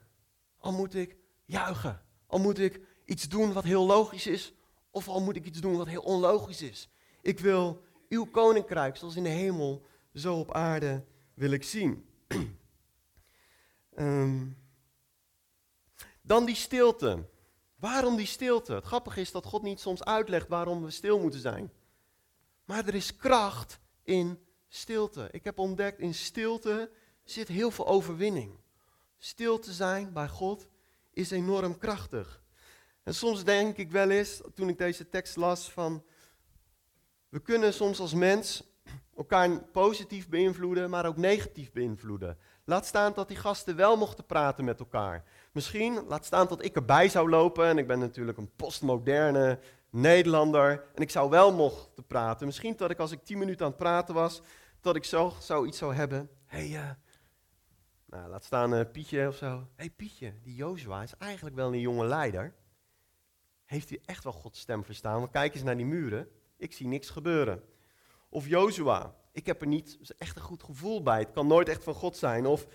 Al 0.58 0.72
moet 0.72 0.94
ik 0.94 1.16
juichen. 1.44 2.02
Al 2.26 2.38
moet 2.38 2.58
ik 2.58 2.80
iets 3.04 3.28
doen 3.28 3.52
wat 3.52 3.64
heel 3.64 3.86
logisch 3.86 4.26
is, 4.26 4.52
of 4.90 5.08
al 5.08 5.20
moet 5.20 5.36
ik 5.36 5.44
iets 5.44 5.60
doen 5.60 5.76
wat 5.76 5.86
heel 5.86 6.02
onlogisch 6.02 6.62
is. 6.62 6.88
Ik 7.22 7.40
wil 7.40 7.82
uw 8.08 8.24
koninkrijk, 8.24 8.96
zoals 8.96 9.16
in 9.16 9.22
de 9.22 9.28
hemel, 9.28 9.86
zo 10.14 10.38
op 10.38 10.52
aarde 10.52 11.04
wil 11.34 11.50
ik 11.50 11.62
zien. 11.62 12.06
um, 13.96 14.56
dan 16.22 16.44
die 16.44 16.54
stilte. 16.54 17.28
Waarom 17.76 18.16
die 18.16 18.26
stilte? 18.26 18.72
Het 18.72 18.84
grappige 18.84 19.20
is 19.20 19.30
dat 19.30 19.44
God 19.44 19.62
niet 19.62 19.80
soms 19.80 20.04
uitlegt 20.04 20.48
waarom 20.48 20.84
we 20.84 20.90
stil 20.90 21.18
moeten 21.18 21.40
zijn. 21.40 21.72
Maar 22.64 22.86
er 22.86 22.94
is 22.94 23.16
kracht 23.16 23.80
in 24.02 24.38
stilte. 24.68 25.28
Ik 25.30 25.44
heb 25.44 25.58
ontdekt, 25.58 25.98
in 25.98 26.14
stilte 26.14 26.90
zit 27.24 27.48
heel 27.48 27.70
veel 27.70 27.86
overwinning. 27.86 28.58
Stil 29.18 29.58
te 29.58 29.72
zijn 29.72 30.12
bij 30.12 30.28
God 30.28 30.68
is 31.12 31.30
enorm 31.30 31.78
krachtig. 31.78 32.42
En 33.02 33.14
soms 33.14 33.44
denk 33.44 33.76
ik 33.76 33.90
wel 33.90 34.10
eens, 34.10 34.40
toen 34.54 34.68
ik 34.68 34.78
deze 34.78 35.08
tekst 35.08 35.36
las, 35.36 35.70
van 35.70 36.04
we 37.28 37.40
kunnen 37.40 37.74
soms 37.74 38.00
als 38.00 38.14
mens 38.14 38.62
elkaar 39.16 39.58
positief 39.58 40.28
beïnvloeden, 40.28 40.90
maar 40.90 41.06
ook 41.06 41.16
negatief 41.16 41.72
beïnvloeden. 41.72 42.38
Laat 42.64 42.86
staan 42.86 43.12
dat 43.14 43.28
die 43.28 43.36
gasten 43.36 43.76
wel 43.76 43.96
mochten 43.96 44.26
praten 44.26 44.64
met 44.64 44.78
elkaar. 44.78 45.24
Misschien, 45.52 46.04
laat 46.06 46.24
staan 46.24 46.46
dat 46.46 46.64
ik 46.64 46.74
erbij 46.74 47.08
zou 47.08 47.30
lopen, 47.30 47.66
en 47.66 47.78
ik 47.78 47.86
ben 47.86 47.98
natuurlijk 47.98 48.38
een 48.38 48.54
postmoderne 48.56 49.58
Nederlander, 49.90 50.84
en 50.94 51.02
ik 51.02 51.10
zou 51.10 51.30
wel 51.30 51.52
mochten 51.52 52.06
praten. 52.06 52.46
Misschien 52.46 52.76
dat 52.76 52.90
ik 52.90 52.98
als 52.98 53.12
ik 53.12 53.24
tien 53.24 53.38
minuten 53.38 53.64
aan 53.64 53.70
het 53.70 53.80
praten 53.80 54.14
was, 54.14 54.42
dat 54.80 54.96
ik 54.96 55.04
zo 55.04 55.32
zoiets 55.40 55.78
zou 55.78 55.94
hebben. 55.94 56.30
Hey, 56.46 56.68
uh, 56.68 56.90
nou, 58.10 58.28
laat 58.28 58.44
staan 58.44 58.74
uh, 58.74 58.80
Pietje 58.92 59.28
of 59.28 59.36
zo. 59.36 59.46
Hé 59.46 59.64
hey, 59.76 59.90
Pietje, 59.90 60.34
die 60.42 60.54
Jozua 60.54 61.02
is 61.02 61.16
eigenlijk 61.18 61.56
wel 61.56 61.72
een 61.72 61.80
jonge 61.80 62.06
leider. 62.06 62.54
Heeft 63.64 63.88
hij 63.88 64.00
echt 64.04 64.24
wel 64.24 64.32
Gods 64.32 64.60
stem 64.60 64.84
verstaan? 64.84 65.18
Want 65.18 65.30
kijk 65.30 65.54
eens 65.54 65.62
naar 65.62 65.76
die 65.76 65.86
muren. 65.86 66.28
Ik 66.56 66.72
zie 66.72 66.86
niks 66.86 67.10
gebeuren. 67.10 67.62
Of 68.28 68.46
Jozua, 68.46 69.14
ik 69.32 69.46
heb 69.46 69.60
er 69.60 69.66
niet 69.66 69.98
echt 70.18 70.36
een 70.36 70.42
goed 70.42 70.62
gevoel 70.62 71.02
bij. 71.02 71.18
Het 71.18 71.30
kan 71.30 71.46
nooit 71.46 71.68
echt 71.68 71.84
van 71.84 71.94
God 71.94 72.16
zijn. 72.16 72.46
Of, 72.46 72.66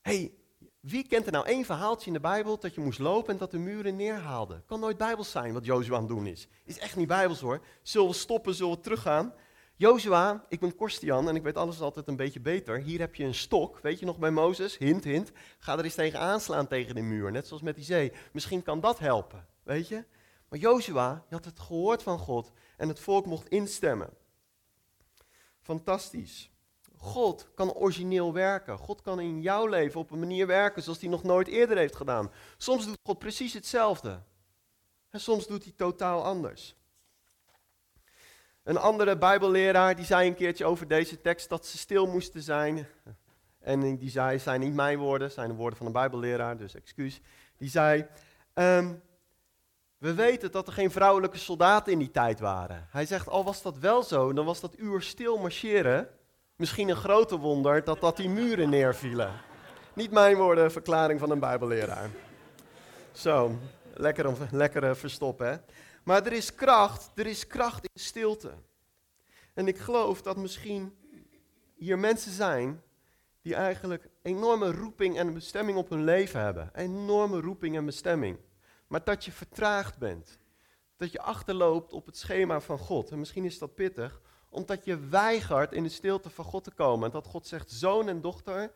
hey, 0.00 0.32
wie 0.80 1.06
kent 1.06 1.26
er 1.26 1.32
nou 1.32 1.46
één 1.46 1.64
verhaaltje 1.64 2.06
in 2.06 2.12
de 2.12 2.20
Bijbel 2.20 2.58
dat 2.58 2.74
je 2.74 2.80
moest 2.80 2.98
lopen 2.98 3.32
en 3.32 3.38
dat 3.38 3.50
de 3.50 3.58
muren 3.58 3.96
neerhaalden? 3.96 4.64
Kan 4.66 4.80
nooit 4.80 4.96
Bijbels 4.96 5.30
zijn 5.30 5.52
wat 5.52 5.64
Jozua 5.64 5.94
aan 5.94 6.00
het 6.02 6.08
doen 6.08 6.26
is. 6.26 6.48
Is 6.64 6.78
echt 6.78 6.96
niet 6.96 7.08
Bijbels 7.08 7.40
hoor. 7.40 7.64
Zullen 7.82 8.08
we 8.08 8.14
stoppen, 8.14 8.54
zullen 8.54 8.74
we 8.74 8.80
teruggaan? 8.80 9.34
Jozua, 9.82 10.44
ik 10.48 10.60
ben 10.60 10.74
Korstian 10.74 11.28
en 11.28 11.36
ik 11.36 11.42
weet 11.42 11.56
alles 11.56 11.80
altijd 11.80 12.08
een 12.08 12.16
beetje 12.16 12.40
beter. 12.40 12.78
Hier 12.78 12.98
heb 12.98 13.14
je 13.14 13.24
een 13.24 13.34
stok, 13.34 13.78
weet 13.78 13.98
je 13.98 14.06
nog 14.06 14.18
bij 14.18 14.30
Mozes? 14.30 14.78
Hint, 14.78 15.04
hint. 15.04 15.32
Ga 15.58 15.78
er 15.78 15.84
eens 15.84 15.94
tegen 15.94 16.18
aanslaan 16.18 16.66
tegen 16.66 16.94
de 16.94 17.00
muur, 17.00 17.32
net 17.32 17.46
zoals 17.46 17.62
met 17.62 17.74
die 17.74 17.84
zee. 17.84 18.12
Misschien 18.32 18.62
kan 18.62 18.80
dat 18.80 18.98
helpen, 18.98 19.46
weet 19.62 19.88
je? 19.88 20.04
Maar 20.48 20.58
Jozua, 20.58 21.24
je 21.28 21.34
had 21.34 21.44
het 21.44 21.60
gehoord 21.60 22.02
van 22.02 22.18
God 22.18 22.52
en 22.76 22.88
het 22.88 23.00
volk 23.00 23.26
mocht 23.26 23.48
instemmen. 23.48 24.10
Fantastisch. 25.60 26.50
God 26.96 27.48
kan 27.54 27.72
origineel 27.72 28.32
werken. 28.32 28.78
God 28.78 29.02
kan 29.02 29.20
in 29.20 29.40
jouw 29.40 29.66
leven 29.66 30.00
op 30.00 30.10
een 30.10 30.18
manier 30.18 30.46
werken 30.46 30.82
zoals 30.82 31.00
hij 31.00 31.08
nog 31.08 31.22
nooit 31.22 31.48
eerder 31.48 31.76
heeft 31.76 31.96
gedaan. 31.96 32.30
Soms 32.56 32.84
doet 32.84 32.98
God 33.02 33.18
precies 33.18 33.52
hetzelfde. 33.52 34.22
En 35.10 35.20
soms 35.20 35.46
doet 35.46 35.64
hij 35.64 35.72
totaal 35.76 36.24
anders. 36.24 36.76
Een 38.62 38.76
andere 38.76 39.18
Bijbelleraar 39.18 39.96
die 39.96 40.04
zei 40.04 40.28
een 40.28 40.34
keertje 40.34 40.64
over 40.64 40.88
deze 40.88 41.20
tekst 41.20 41.48
dat 41.48 41.66
ze 41.66 41.78
stil 41.78 42.06
moesten 42.06 42.42
zijn. 42.42 42.86
En 43.60 43.96
die 43.96 44.10
zei, 44.10 44.38
zijn 44.38 44.60
niet 44.60 44.74
mijn 44.74 44.98
woorden, 44.98 45.30
zijn 45.30 45.48
de 45.48 45.54
woorden 45.54 45.78
van 45.78 45.86
een 45.86 45.92
Bijbelleraar, 45.92 46.56
dus 46.56 46.74
excuus. 46.74 47.20
Die 47.56 47.70
zei, 47.70 48.06
um, 48.54 49.02
We 49.98 50.14
weten 50.14 50.52
dat 50.52 50.66
er 50.66 50.72
geen 50.72 50.90
vrouwelijke 50.90 51.38
soldaten 51.38 51.92
in 51.92 51.98
die 51.98 52.10
tijd 52.10 52.40
waren. 52.40 52.86
Hij 52.90 53.06
zegt, 53.06 53.28
al 53.28 53.44
was 53.44 53.62
dat 53.62 53.78
wel 53.78 54.02
zo, 54.02 54.32
dan 54.32 54.44
was 54.44 54.60
dat 54.60 54.78
uur 54.78 55.02
stil 55.02 55.38
marcheren 55.38 56.08
misschien 56.56 56.88
een 56.88 56.96
grote 56.96 57.38
wonder 57.38 57.84
dat 57.84 58.00
dat 58.00 58.16
die 58.16 58.28
muren 58.28 58.70
neervielen. 58.70 59.30
Niet 59.94 60.10
mijn 60.10 60.36
woorden, 60.36 60.72
verklaring 60.72 61.20
van 61.20 61.30
een 61.30 61.38
bijbelleraar. 61.38 62.10
Zo, 63.12 63.58
lekker, 63.94 64.36
lekker 64.50 64.96
verstoppen 64.96 65.46
hè. 65.46 65.56
Maar 66.02 66.26
er 66.26 66.32
is 66.32 66.54
kracht, 66.54 67.10
er 67.14 67.26
is 67.26 67.46
kracht 67.46 67.84
in 67.84 68.00
stilte. 68.00 68.54
En 69.54 69.66
ik 69.66 69.78
geloof 69.78 70.22
dat 70.22 70.36
misschien 70.36 70.96
hier 71.74 71.98
mensen 71.98 72.32
zijn 72.32 72.82
die 73.42 73.54
eigenlijk 73.54 74.08
enorme 74.22 74.72
roeping 74.72 75.18
en 75.18 75.34
bestemming 75.34 75.78
op 75.78 75.88
hun 75.88 76.04
leven 76.04 76.40
hebben. 76.40 76.70
Enorme 76.74 77.40
roeping 77.40 77.76
en 77.76 77.84
bestemming. 77.84 78.38
Maar 78.86 79.04
dat 79.04 79.24
je 79.24 79.32
vertraagd 79.32 79.98
bent. 79.98 80.38
Dat 80.96 81.12
je 81.12 81.20
achterloopt 81.20 81.92
op 81.92 82.06
het 82.06 82.16
schema 82.16 82.60
van 82.60 82.78
God. 82.78 83.10
En 83.10 83.18
misschien 83.18 83.44
is 83.44 83.58
dat 83.58 83.74
pittig, 83.74 84.20
omdat 84.48 84.84
je 84.84 85.08
weigert 85.08 85.72
in 85.72 85.82
de 85.82 85.88
stilte 85.88 86.30
van 86.30 86.44
God 86.44 86.64
te 86.64 86.70
komen. 86.70 87.06
En 87.06 87.12
dat 87.12 87.26
God 87.26 87.46
zegt, 87.46 87.70
zoon 87.70 88.08
en 88.08 88.20
dochter, 88.20 88.72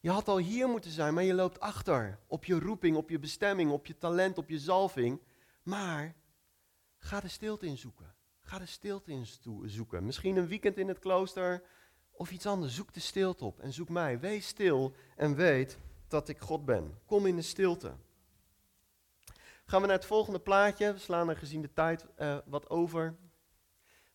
je 0.00 0.10
had 0.10 0.28
al 0.28 0.38
hier 0.38 0.68
moeten 0.68 0.90
zijn, 0.90 1.14
maar 1.14 1.24
je 1.24 1.34
loopt 1.34 1.60
achter 1.60 2.18
op 2.26 2.44
je 2.44 2.58
roeping, 2.58 2.96
op 2.96 3.10
je 3.10 3.18
bestemming, 3.18 3.70
op 3.70 3.86
je 3.86 3.98
talent, 3.98 4.38
op 4.38 4.48
je 4.48 4.58
zalving. 4.58 5.20
Maar 5.62 6.14
ga 6.98 7.20
de 7.20 7.28
stilte 7.28 7.66
in 7.66 7.78
zoeken. 7.78 8.14
Ga 8.40 8.58
de 8.58 8.66
stilte 8.66 9.10
in 9.10 9.26
zoeken. 9.64 10.04
Misschien 10.04 10.36
een 10.36 10.46
weekend 10.46 10.78
in 10.78 10.88
het 10.88 10.98
klooster 10.98 11.62
of 12.10 12.30
iets 12.30 12.46
anders. 12.46 12.74
Zoek 12.74 12.92
de 12.92 13.00
stilte 13.00 13.44
op 13.44 13.60
en 13.60 13.72
zoek 13.72 13.88
mij. 13.88 14.20
Wees 14.20 14.46
stil 14.46 14.94
en 15.16 15.34
weet 15.34 15.78
dat 16.08 16.28
ik 16.28 16.38
God 16.38 16.64
ben. 16.64 16.98
Kom 17.06 17.26
in 17.26 17.36
de 17.36 17.42
stilte. 17.42 17.92
Gaan 19.64 19.80
we 19.80 19.86
naar 19.86 19.96
het 19.96 20.06
volgende 20.06 20.40
plaatje. 20.40 20.92
We 20.92 20.98
slaan 20.98 21.28
er 21.28 21.36
gezien 21.36 21.62
de 21.62 21.72
tijd 21.72 22.06
uh, 22.18 22.38
wat 22.44 22.70
over. 22.70 23.16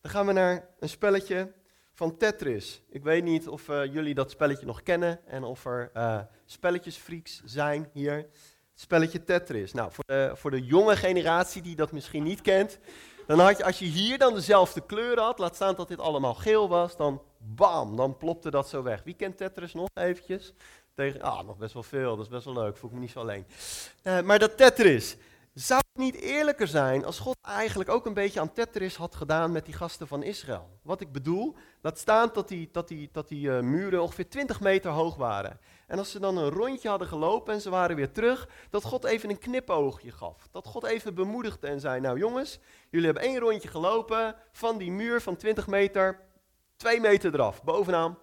Dan 0.00 0.10
gaan 0.10 0.26
we 0.26 0.32
naar 0.32 0.68
een 0.78 0.88
spelletje 0.88 1.52
van 1.92 2.16
Tetris. 2.16 2.82
Ik 2.88 3.02
weet 3.02 3.24
niet 3.24 3.48
of 3.48 3.68
uh, 3.68 3.84
jullie 3.84 4.14
dat 4.14 4.30
spelletje 4.30 4.66
nog 4.66 4.82
kennen 4.82 5.26
en 5.26 5.44
of 5.44 5.64
er 5.64 5.90
uh, 5.96 6.20
spelletjesfreaks 6.44 7.42
zijn 7.44 7.90
hier. 7.92 8.28
Spelletje 8.74 9.24
Tetris. 9.24 9.72
Nou, 9.72 9.92
voor 9.92 10.04
de, 10.06 10.32
voor 10.34 10.50
de 10.50 10.64
jonge 10.64 10.96
generatie 10.96 11.62
die 11.62 11.76
dat 11.76 11.92
misschien 11.92 12.22
niet 12.22 12.40
kent, 12.40 12.78
dan 13.26 13.38
had 13.38 13.56
je, 13.56 13.64
als 13.64 13.78
je 13.78 13.84
hier 13.84 14.18
dan 14.18 14.34
dezelfde 14.34 14.80
kleur 14.80 15.20
had, 15.20 15.38
laat 15.38 15.54
staan 15.54 15.74
dat 15.74 15.88
dit 15.88 15.98
allemaal 15.98 16.34
geel 16.34 16.68
was, 16.68 16.96
dan 16.96 17.22
bam, 17.38 17.96
dan 17.96 18.16
plopte 18.16 18.50
dat 18.50 18.68
zo 18.68 18.82
weg. 18.82 19.02
Wie 19.04 19.14
kent 19.14 19.36
Tetris 19.36 19.74
nog 19.74 19.88
eventjes? 19.94 20.52
Tegen, 20.94 21.22
ah, 21.22 21.46
nog 21.46 21.56
best 21.56 21.74
wel 21.74 21.82
veel, 21.82 22.16
dat 22.16 22.24
is 22.24 22.30
best 22.30 22.44
wel 22.44 22.54
leuk, 22.54 22.76
voel 22.76 22.90
ik 22.90 22.96
me 22.96 23.02
niet 23.02 23.10
zo 23.10 23.20
alleen. 23.20 23.46
Uh, 24.02 24.20
maar 24.20 24.38
dat 24.38 24.56
Tetris, 24.56 25.16
zou 25.54 25.82
niet 25.96 26.14
eerlijker 26.14 26.68
zijn 26.68 27.04
als 27.04 27.18
God 27.18 27.36
eigenlijk 27.42 27.90
ook 27.90 28.06
een 28.06 28.14
beetje 28.14 28.40
aan 28.40 28.52
Tetris 28.52 28.96
had 28.96 29.14
gedaan 29.14 29.52
met 29.52 29.64
die 29.64 29.74
gasten 29.74 30.08
van 30.08 30.22
Israël? 30.22 30.78
Wat 30.82 31.00
ik 31.00 31.12
bedoel, 31.12 31.56
laat 31.82 31.98
staan 31.98 32.30
dat 32.32 32.48
die, 32.48 32.68
dat 32.72 32.88
die, 32.88 33.08
dat 33.12 33.28
die 33.28 33.48
uh, 33.48 33.60
muren 33.60 34.02
ongeveer 34.02 34.28
20 34.28 34.60
meter 34.60 34.90
hoog 34.90 35.16
waren. 35.16 35.60
En 35.86 35.98
als 35.98 36.10
ze 36.10 36.20
dan 36.20 36.36
een 36.36 36.50
rondje 36.50 36.88
hadden 36.88 37.08
gelopen 37.08 37.54
en 37.54 37.60
ze 37.60 37.70
waren 37.70 37.96
weer 37.96 38.12
terug, 38.12 38.48
dat 38.70 38.84
God 38.84 39.04
even 39.04 39.30
een 39.30 39.38
knipoogje 39.38 40.10
gaf. 40.10 40.48
Dat 40.50 40.66
God 40.66 40.84
even 40.84 41.14
bemoedigde 41.14 41.66
en 41.66 41.80
zei, 41.80 42.00
nou 42.00 42.18
jongens, 42.18 42.58
jullie 42.90 43.06
hebben 43.06 43.24
één 43.24 43.38
rondje 43.38 43.68
gelopen 43.68 44.36
van 44.52 44.78
die 44.78 44.90
muur 44.90 45.20
van 45.20 45.36
20 45.36 45.66
meter, 45.66 46.20
twee 46.76 47.00
meter 47.00 47.34
eraf, 47.34 47.62
bovenaan, 47.62 48.18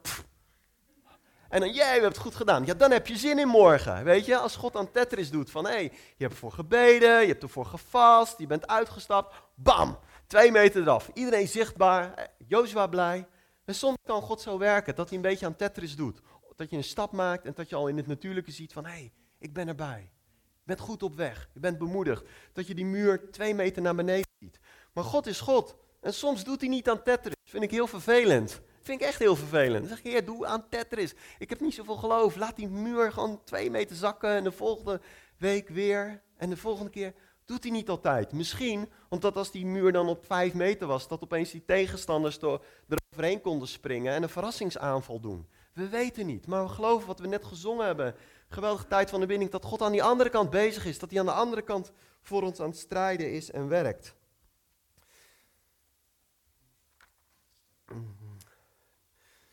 en 1.52 1.60
dan, 1.60 1.72
jij, 1.72 1.96
we 1.96 2.02
hebt 2.02 2.16
het 2.16 2.26
goed 2.26 2.36
gedaan. 2.36 2.66
Ja, 2.66 2.74
dan 2.74 2.92
heb 2.92 3.08
je 3.08 3.18
zin 3.18 3.40
in 3.40 3.48
morgen. 3.48 4.04
Weet 4.04 4.26
je, 4.26 4.38
als 4.38 4.56
God 4.56 4.76
aan 4.76 4.92
Tetris 4.92 5.32
doet 5.32 5.52
van, 5.52 5.66
hé, 5.66 5.72
hey, 5.72 5.84
je 5.84 6.24
hebt 6.24 6.34
ervoor 6.34 6.52
gebeden, 6.52 7.22
je 7.22 7.28
hebt 7.28 7.44
ervoor 7.44 7.66
gevast, 7.66 8.38
je 8.38 8.48
bent 8.48 8.68
uitgestapt. 8.68 9.36
Bam, 9.56 10.00
twee 10.28 10.52
meter 10.52 10.82
eraf. 10.82 11.10
Iedereen 11.14 11.48
zichtbaar, 11.48 12.14
eh, 12.14 12.26
Jozua 12.48 12.88
blij. 12.88 13.28
En 13.66 13.76
soms 13.76 13.98
kan 14.04 14.22
God 14.22 14.42
zo 14.42 14.58
werken, 14.58 14.96
dat 14.96 15.08
hij 15.08 15.18
een 15.18 15.24
beetje 15.24 15.46
aan 15.46 15.56
Tetris 15.56 15.96
doet. 15.96 16.20
Dat 16.56 16.70
je 16.70 16.78
een 16.78 16.84
stap 16.84 17.12
maakt 17.12 17.46
en 17.46 17.54
dat 17.56 17.70
je 17.70 17.76
al 17.76 17.88
in 17.88 17.98
het 17.98 18.08
natuurlijke 18.08 18.52
ziet 18.52 18.74
van, 18.74 18.86
hé, 18.86 18.92
hey, 18.92 19.12
ik 19.40 19.54
ben 19.54 19.68
erbij. 19.68 20.10
Je 20.38 20.68
bent 20.68 20.80
goed 20.80 21.04
op 21.04 21.16
weg, 21.16 21.50
je 21.54 21.60
bent 21.60 21.78
bemoedigd. 21.78 22.24
Dat 22.54 22.68
je 22.68 22.76
die 22.76 22.86
muur 22.86 23.32
twee 23.32 23.56
meter 23.56 23.82
naar 23.82 23.96
beneden 23.96 24.32
ziet. 24.40 24.60
Maar 24.94 25.04
God 25.04 25.28
is 25.28 25.40
God. 25.40 25.76
En 26.02 26.14
soms 26.14 26.44
doet 26.44 26.60
hij 26.60 26.70
niet 26.70 26.90
aan 26.90 27.04
Tetris. 27.04 27.36
Vind 27.44 27.64
ik 27.64 27.72
heel 27.72 27.88
vervelend. 27.88 28.62
Vind 28.82 29.02
ik 29.02 29.08
echt 29.08 29.20
heel 29.20 29.36
vervelend. 29.36 29.80
Dan 29.80 29.96
zeg 29.96 30.04
je, 30.04 30.10
heer, 30.10 30.26
doe 30.26 30.46
aan 30.46 30.70
Tetris. 30.70 31.14
Ik 31.40 31.50
heb 31.50 31.60
niet 31.60 31.74
zoveel 31.74 31.96
geloof. 31.96 32.36
Laat 32.36 32.56
die 32.56 32.68
muur 32.68 33.12
gewoon 33.12 33.42
twee 33.44 33.70
meter 33.70 33.96
zakken 33.96 34.30
en 34.30 34.44
de 34.44 34.52
volgende 34.52 35.02
week 35.38 35.70
weer. 35.70 36.22
En 36.38 36.50
de 36.50 36.58
volgende 36.58 36.92
keer 36.92 37.14
doet 37.46 37.64
hij 37.64 37.72
niet 37.72 37.90
altijd. 37.90 38.32
Misschien 38.32 38.90
omdat 39.10 39.36
als 39.38 39.52
die 39.52 39.66
muur 39.66 39.92
dan 39.92 40.08
op 40.08 40.26
vijf 40.26 40.54
meter 40.54 40.88
was, 40.88 41.08
dat 41.08 41.24
opeens 41.24 41.52
die 41.52 41.66
tegenstanders 41.66 42.40
door, 42.40 42.66
eroverheen 42.90 43.42
konden 43.42 43.68
springen 43.68 44.14
en 44.14 44.24
een 44.24 44.30
verrassingsaanval 44.30 45.20
doen. 45.20 45.48
We 45.74 45.90
weten 45.90 46.26
niet, 46.26 46.48
maar 46.48 46.64
we 46.64 46.70
geloven 46.70 47.08
wat 47.08 47.20
we 47.20 47.28
net 47.28 47.46
gezongen 47.46 47.86
hebben. 47.86 48.16
Geweldige 48.48 48.88
tijd 48.88 49.10
van 49.10 49.20
de 49.20 49.26
winning, 49.26 49.52
dat 49.52 49.66
God 49.66 49.82
aan 49.82 49.92
die 49.92 50.04
andere 50.04 50.30
kant 50.30 50.50
bezig 50.50 50.86
is. 50.86 51.00
Dat 51.00 51.10
hij 51.10 51.20
aan 51.20 51.26
de 51.26 51.32
andere 51.32 51.62
kant 51.62 51.92
voor 52.22 52.44
ons 52.44 52.60
aan 52.60 52.70
het 52.70 52.78
strijden 52.78 53.32
is 53.32 53.52
en 53.52 53.68
werkt. 53.68 54.16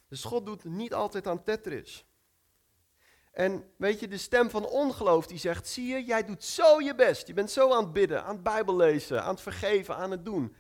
Dus 0.09 0.25
God 0.25 0.47
doet 0.47 0.65
niet 0.65 0.95
altijd 0.95 1.27
aan 1.27 1.43
Tetris. 1.43 2.07
En 3.33 3.73
weet 3.77 4.01
je, 4.01 4.09
de 4.09 4.19
stem 4.19 4.51
van 4.51 4.67
ongeloof 4.67 5.27
die 5.27 5.39
zegt, 5.39 5.69
zie 5.69 5.87
je, 5.87 6.05
jij 6.05 6.25
doet 6.25 6.45
zo 6.45 6.81
je 6.81 6.95
best. 6.95 7.27
Je 7.27 7.35
bent 7.35 7.51
zo 7.51 7.73
aan 7.73 7.85
het 7.85 7.93
bidden, 7.93 8.25
aan 8.25 8.35
het 8.35 8.43
Bijbel 8.43 8.77
lezen, 8.77 9.23
aan 9.23 9.31
het 9.31 9.41
vergeven, 9.41 9.97
aan 9.97 10.11
het 10.11 10.25
doen. 10.25 10.55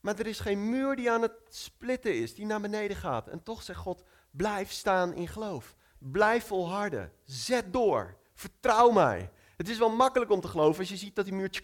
Maar 0.00 0.18
er 0.18 0.26
is 0.26 0.40
geen 0.40 0.68
muur 0.68 0.96
die 0.96 1.10
aan 1.10 1.22
het 1.22 1.32
splitten 1.48 2.14
is, 2.14 2.34
die 2.34 2.46
naar 2.46 2.60
beneden 2.60 2.96
gaat. 2.96 3.28
En 3.28 3.42
toch 3.42 3.62
zegt 3.62 3.78
God, 3.78 4.02
blijf 4.30 4.70
staan 4.70 5.14
in 5.14 5.28
geloof. 5.28 5.74
Blijf 5.98 6.46
volharden. 6.46 7.12
Zet 7.24 7.72
door. 7.72 8.16
Vertrouw 8.34 8.90
mij. 8.90 9.30
Het 9.56 9.68
is 9.68 9.78
wel 9.78 9.90
makkelijk 9.90 10.30
om 10.30 10.40
te 10.40 10.48
geloven 10.48 10.80
als 10.80 10.88
je 10.88 10.96
ziet 10.96 11.14
dat 11.14 11.24
die 11.24 11.34
muur... 11.34 11.62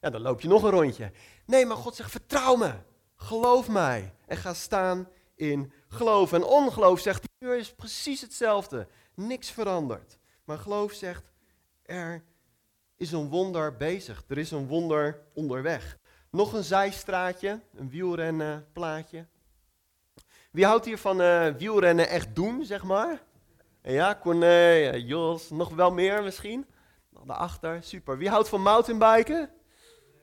Ja, 0.00 0.10
dan 0.10 0.20
loop 0.20 0.40
je 0.40 0.48
nog 0.48 0.62
een 0.62 0.70
rondje. 0.70 1.12
Nee, 1.46 1.66
maar 1.66 1.76
God 1.76 1.96
zegt, 1.96 2.10
vertrouw 2.10 2.56
me. 2.56 2.72
Geloof 3.16 3.68
mij. 3.68 4.14
En 4.26 4.36
ga 4.36 4.54
staan 4.54 5.08
in 5.34 5.72
geloof. 5.92 6.32
En 6.32 6.44
ongeloof 6.44 7.00
zegt, 7.00 7.28
muur 7.38 7.56
is 7.56 7.74
precies 7.74 8.20
hetzelfde. 8.20 8.86
Niks 9.14 9.50
verandert. 9.50 10.18
Maar 10.44 10.58
geloof 10.58 10.92
zegt, 10.92 11.32
er 11.82 12.22
is 12.96 13.12
een 13.12 13.28
wonder 13.28 13.76
bezig. 13.76 14.24
Er 14.28 14.38
is 14.38 14.50
een 14.50 14.66
wonder 14.66 15.22
onderweg. 15.34 15.98
Nog 16.30 16.52
een 16.52 16.64
zijstraatje, 16.64 17.60
een 17.74 17.90
wielrennenplaatje. 17.90 19.26
Wie 20.50 20.64
houdt 20.64 20.84
hier 20.84 20.98
van 20.98 21.20
uh, 21.20 21.46
wielrennen 21.46 22.08
echt 22.08 22.34
doen, 22.34 22.64
zeg 22.64 22.82
maar? 22.82 23.22
Ja, 23.82 24.18
Corné, 24.22 24.90
Jos, 24.90 25.50
nog 25.50 25.74
wel 25.74 25.90
meer 25.90 26.22
misschien? 26.22 26.66
Daarachter, 27.24 27.82
super. 27.82 28.18
Wie 28.18 28.28
houdt 28.28 28.48
van 28.48 28.62
mountainbiken? 28.62 29.50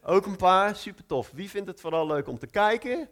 Ook 0.04 0.26
een 0.26 0.36
paar, 0.36 0.76
super 0.76 1.06
tof. 1.06 1.32
Wie 1.32 1.50
vindt 1.50 1.68
het 1.68 1.82
vooral 1.82 2.08
leuk 2.08 2.28
om 2.28 2.40
te 2.40 2.48
kijken? 2.48 3.10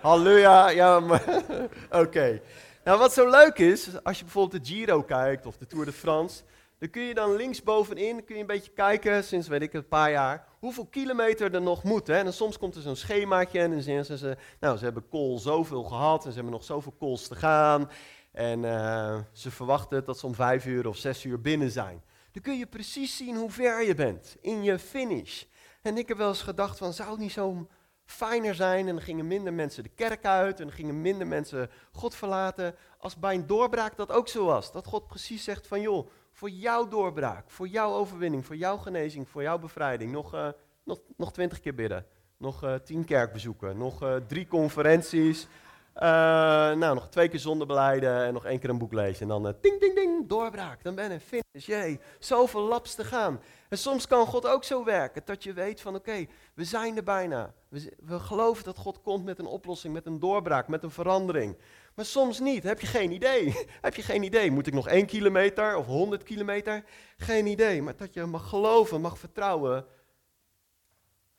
Halleluja, 0.00 0.68
ja, 0.68 1.02
oké. 2.02 2.40
Nou, 2.84 2.98
wat 2.98 3.12
zo 3.12 3.30
leuk 3.30 3.58
is, 3.58 4.02
als 4.02 4.18
je 4.18 4.24
bijvoorbeeld 4.24 4.64
de 4.64 4.70
Giro 4.70 5.02
kijkt 5.02 5.46
of 5.46 5.56
de 5.56 5.66
Tour 5.66 5.84
de 5.84 5.92
France, 5.92 6.42
dan 6.78 6.90
kun 6.90 7.02
je 7.02 7.14
dan 7.14 7.36
linksbovenin 7.36 8.24
kun 8.24 8.34
je 8.34 8.40
een 8.40 8.46
beetje 8.46 8.70
kijken, 8.70 9.24
sinds 9.24 9.48
weet 9.48 9.62
ik 9.62 9.72
een 9.72 9.88
paar 9.88 10.10
jaar, 10.10 10.46
hoeveel 10.58 10.86
kilometer 10.86 11.54
er 11.54 11.62
nog 11.62 11.82
moet. 11.82 12.06
Hè? 12.06 12.14
En 12.14 12.32
soms 12.32 12.58
komt 12.58 12.74
er 12.74 12.82
zo'n 12.82 12.96
schemaatje 12.96 13.60
en 13.60 13.70
dan 13.70 13.80
zeggen 13.80 14.18
ze, 14.18 14.36
nou, 14.60 14.78
ze 14.78 14.84
hebben 14.84 15.08
kool 15.08 15.38
zoveel 15.38 15.82
gehad 15.82 16.24
en 16.24 16.28
ze 16.30 16.34
hebben 16.34 16.52
nog 16.52 16.64
zoveel 16.64 16.94
kools 16.98 17.28
te 17.28 17.34
gaan. 17.34 17.90
En 18.32 18.62
uh, 18.62 19.18
ze 19.32 19.50
verwachten 19.50 20.04
dat 20.04 20.18
ze 20.18 20.26
om 20.26 20.34
vijf 20.34 20.66
uur 20.66 20.88
of 20.88 20.96
zes 20.96 21.24
uur 21.24 21.40
binnen 21.40 21.70
zijn. 21.70 22.02
Dan 22.32 22.42
kun 22.42 22.58
je 22.58 22.66
precies 22.66 23.16
zien 23.16 23.36
hoe 23.36 23.50
ver 23.50 23.86
je 23.86 23.94
bent 23.94 24.36
in 24.40 24.62
je 24.62 24.78
finish. 24.78 25.42
En 25.82 25.96
ik 25.96 26.08
heb 26.08 26.16
wel 26.16 26.28
eens 26.28 26.42
gedacht 26.42 26.78
van, 26.78 26.92
zou 26.92 27.10
het 27.10 27.18
niet 27.18 27.32
zo 27.32 27.66
fijner 28.10 28.54
zijn 28.54 28.88
en 28.88 28.94
dan 28.94 29.04
gingen 29.04 29.26
minder 29.26 29.52
mensen 29.52 29.82
de 29.82 29.90
kerk 29.94 30.24
uit 30.24 30.60
en 30.60 30.66
dan 30.66 30.74
gingen 30.74 31.00
minder 31.00 31.26
mensen 31.26 31.70
God 31.92 32.14
verlaten. 32.14 32.74
Als 32.98 33.16
bij 33.16 33.34
een 33.34 33.46
doorbraak 33.46 33.96
dat 33.96 34.12
ook 34.12 34.28
zo 34.28 34.44
was. 34.44 34.72
Dat 34.72 34.86
God 34.86 35.06
precies 35.06 35.44
zegt 35.44 35.66
van 35.66 35.80
joh, 35.80 36.08
voor 36.32 36.50
jouw 36.50 36.88
doorbraak, 36.88 37.50
voor 37.50 37.68
jouw 37.68 37.92
overwinning, 37.92 38.46
voor 38.46 38.56
jouw 38.56 38.76
genezing, 38.76 39.28
voor 39.28 39.42
jouw 39.42 39.58
bevrijding, 39.58 40.12
nog, 40.12 40.34
uh, 40.34 40.48
nog, 40.84 41.00
nog 41.16 41.32
twintig 41.32 41.60
keer 41.60 41.74
bidden. 41.74 42.06
Nog 42.36 42.64
uh, 42.64 42.74
tien 42.74 43.04
kerkbezoeken, 43.04 43.76
nog 43.76 44.02
uh, 44.02 44.16
drie 44.26 44.46
conferenties, 44.46 45.46
nou, 45.94 46.94
nog 46.94 47.08
twee 47.08 47.28
keer 47.28 47.38
zondebeleiden 47.38 48.24
en 48.24 48.32
nog 48.32 48.44
één 48.44 48.58
keer 48.58 48.70
een 48.70 48.78
boek 48.78 48.92
lezen. 48.92 49.22
En 49.22 49.28
dan 49.28 49.54
ding, 49.60 49.80
ding, 49.80 49.94
ding, 49.94 50.28
doorbraak. 50.28 50.82
Dan 50.82 50.94
ben 50.94 51.12
je 51.12 51.20
finish. 51.20 51.66
Jee, 51.66 52.00
zoveel 52.18 52.60
laps 52.60 52.94
te 52.94 53.04
gaan. 53.04 53.40
En 53.68 53.78
soms 53.78 54.06
kan 54.06 54.26
God 54.26 54.46
ook 54.46 54.64
zo 54.64 54.84
werken, 54.84 55.22
dat 55.24 55.42
je 55.42 55.52
weet 55.52 55.80
van 55.80 55.94
oké, 55.94 56.26
we 56.54 56.64
zijn 56.64 56.96
er 56.96 57.02
bijna. 57.02 57.54
We, 57.68 57.92
we, 57.98 58.18
geloven 58.18 58.64
dat 58.64 58.76
God 58.76 59.00
komt 59.02 59.24
met 59.24 59.38
een 59.38 59.46
oplossing, 59.46 59.94
met 59.94 60.06
een 60.06 60.18
doorbraak, 60.18 60.68
met 60.68 60.82
een 60.82 60.90
verandering. 60.90 61.56
Maar 61.94 62.04
soms 62.04 62.40
niet, 62.40 62.62
heb 62.62 62.80
je 62.80 62.86
geen 62.86 63.10
idee. 63.10 63.66
heb 63.80 63.94
je 63.94 64.02
geen 64.02 64.22
idee, 64.22 64.50
moet 64.50 64.66
ik 64.66 64.74
nog 64.74 64.88
één 64.88 65.06
kilometer 65.06 65.76
of 65.76 65.86
honderd 65.86 66.22
kilometer? 66.22 66.84
Geen 67.16 67.46
idee, 67.46 67.82
maar 67.82 67.96
dat 67.96 68.14
je 68.14 68.24
mag 68.24 68.48
geloven, 68.48 69.00
mag 69.00 69.18
vertrouwen 69.18 69.86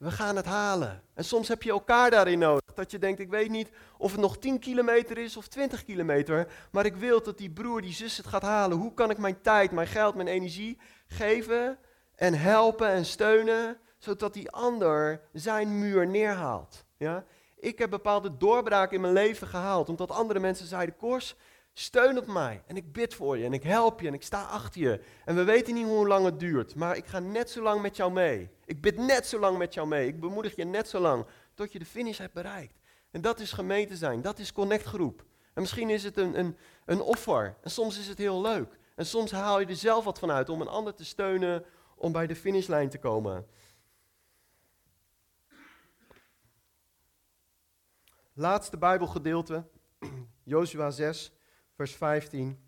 We 0.01 0.11
gaan 0.11 0.35
het 0.35 0.45
halen. 0.45 1.03
En 1.13 1.23
soms 1.23 1.47
heb 1.47 1.63
je 1.63 1.71
elkaar 1.71 2.11
daarin 2.11 2.39
nodig. 2.39 2.73
Dat 2.73 2.91
je 2.91 2.99
denkt, 2.99 3.19
ik 3.19 3.29
weet 3.29 3.49
niet 3.49 3.69
of 3.97 4.11
het 4.11 4.21
nog 4.21 4.37
10 4.37 4.59
kilometer 4.59 5.17
is 5.17 5.37
of 5.37 5.47
20 5.47 5.83
kilometer. 5.83 6.47
Maar 6.71 6.85
ik 6.85 6.95
wil 6.95 7.23
dat 7.23 7.37
die 7.37 7.49
broer, 7.49 7.81
die 7.81 7.93
zus 7.93 8.17
het 8.17 8.27
gaat 8.27 8.41
halen. 8.41 8.77
Hoe 8.77 8.93
kan 8.93 9.09
ik 9.09 9.17
mijn 9.17 9.41
tijd, 9.41 9.71
mijn 9.71 9.87
geld, 9.87 10.15
mijn 10.15 10.27
energie 10.27 10.79
geven 11.07 11.77
en 12.15 12.33
helpen 12.33 12.87
en 12.87 13.05
steunen. 13.05 13.77
Zodat 13.97 14.33
die 14.33 14.51
ander 14.51 15.21
zijn 15.33 15.79
muur 15.79 16.07
neerhaalt. 16.07 16.85
Ja? 16.97 17.25
Ik 17.59 17.79
heb 17.79 17.89
bepaalde 17.89 18.37
doorbraken 18.37 18.95
in 18.95 19.01
mijn 19.01 19.13
leven 19.13 19.47
gehaald. 19.47 19.89
Omdat 19.89 20.11
andere 20.11 20.39
mensen 20.39 20.67
zeiden, 20.67 20.95
Kors, 20.95 21.35
Steun 21.73 22.17
op 22.17 22.27
mij 22.27 22.63
en 22.67 22.75
ik 22.75 22.93
bid 22.93 23.13
voor 23.13 23.37
je 23.37 23.45
en 23.45 23.53
ik 23.53 23.63
help 23.63 23.99
je 23.99 24.07
en 24.07 24.13
ik 24.13 24.23
sta 24.23 24.43
achter 24.43 24.81
je. 24.81 25.01
En 25.25 25.35
we 25.35 25.43
weten 25.43 25.73
niet 25.73 25.85
hoe 25.85 26.07
lang 26.07 26.25
het 26.25 26.39
duurt, 26.39 26.75
maar 26.75 26.97
ik 26.97 27.05
ga 27.05 27.19
net 27.19 27.49
zo 27.49 27.61
lang 27.61 27.81
met 27.81 27.95
jou 27.95 28.11
mee. 28.11 28.49
Ik 28.65 28.81
bid 28.81 28.97
net 28.97 29.27
zo 29.27 29.39
lang 29.39 29.57
met 29.57 29.73
jou 29.73 29.87
mee. 29.87 30.07
Ik 30.07 30.19
bemoedig 30.19 30.55
je 30.55 30.65
net 30.65 30.89
zo 30.89 30.99
lang 30.99 31.25
tot 31.53 31.71
je 31.71 31.79
de 31.79 31.85
finish 31.85 32.17
hebt 32.17 32.33
bereikt. 32.33 32.79
En 33.11 33.21
dat 33.21 33.39
is 33.39 33.51
gemeente 33.51 33.95
zijn, 33.95 34.21
dat 34.21 34.39
is 34.39 34.51
connectgroep. 34.51 35.25
En 35.53 35.61
misschien 35.61 35.89
is 35.89 36.03
het 36.03 36.17
een, 36.17 36.39
een, 36.39 36.57
een 36.85 37.01
offer 37.01 37.57
en 37.61 37.71
soms 37.71 37.99
is 37.99 38.07
het 38.07 38.17
heel 38.17 38.41
leuk. 38.41 38.79
En 38.95 39.05
soms 39.05 39.31
haal 39.31 39.59
je 39.59 39.65
er 39.65 39.75
zelf 39.75 40.03
wat 40.03 40.19
van 40.19 40.31
uit 40.31 40.49
om 40.49 40.61
een 40.61 40.67
ander 40.67 40.93
te 40.93 41.05
steunen 41.05 41.65
om 41.95 42.11
bij 42.11 42.27
de 42.27 42.35
finishlijn 42.35 42.89
te 42.89 42.97
komen. 42.97 43.47
Laatste 48.33 48.77
Bijbelgedeelte, 48.77 49.67
Joshua 50.43 50.89
6 50.89 51.31
vers 51.81 51.95
15. 51.95 52.59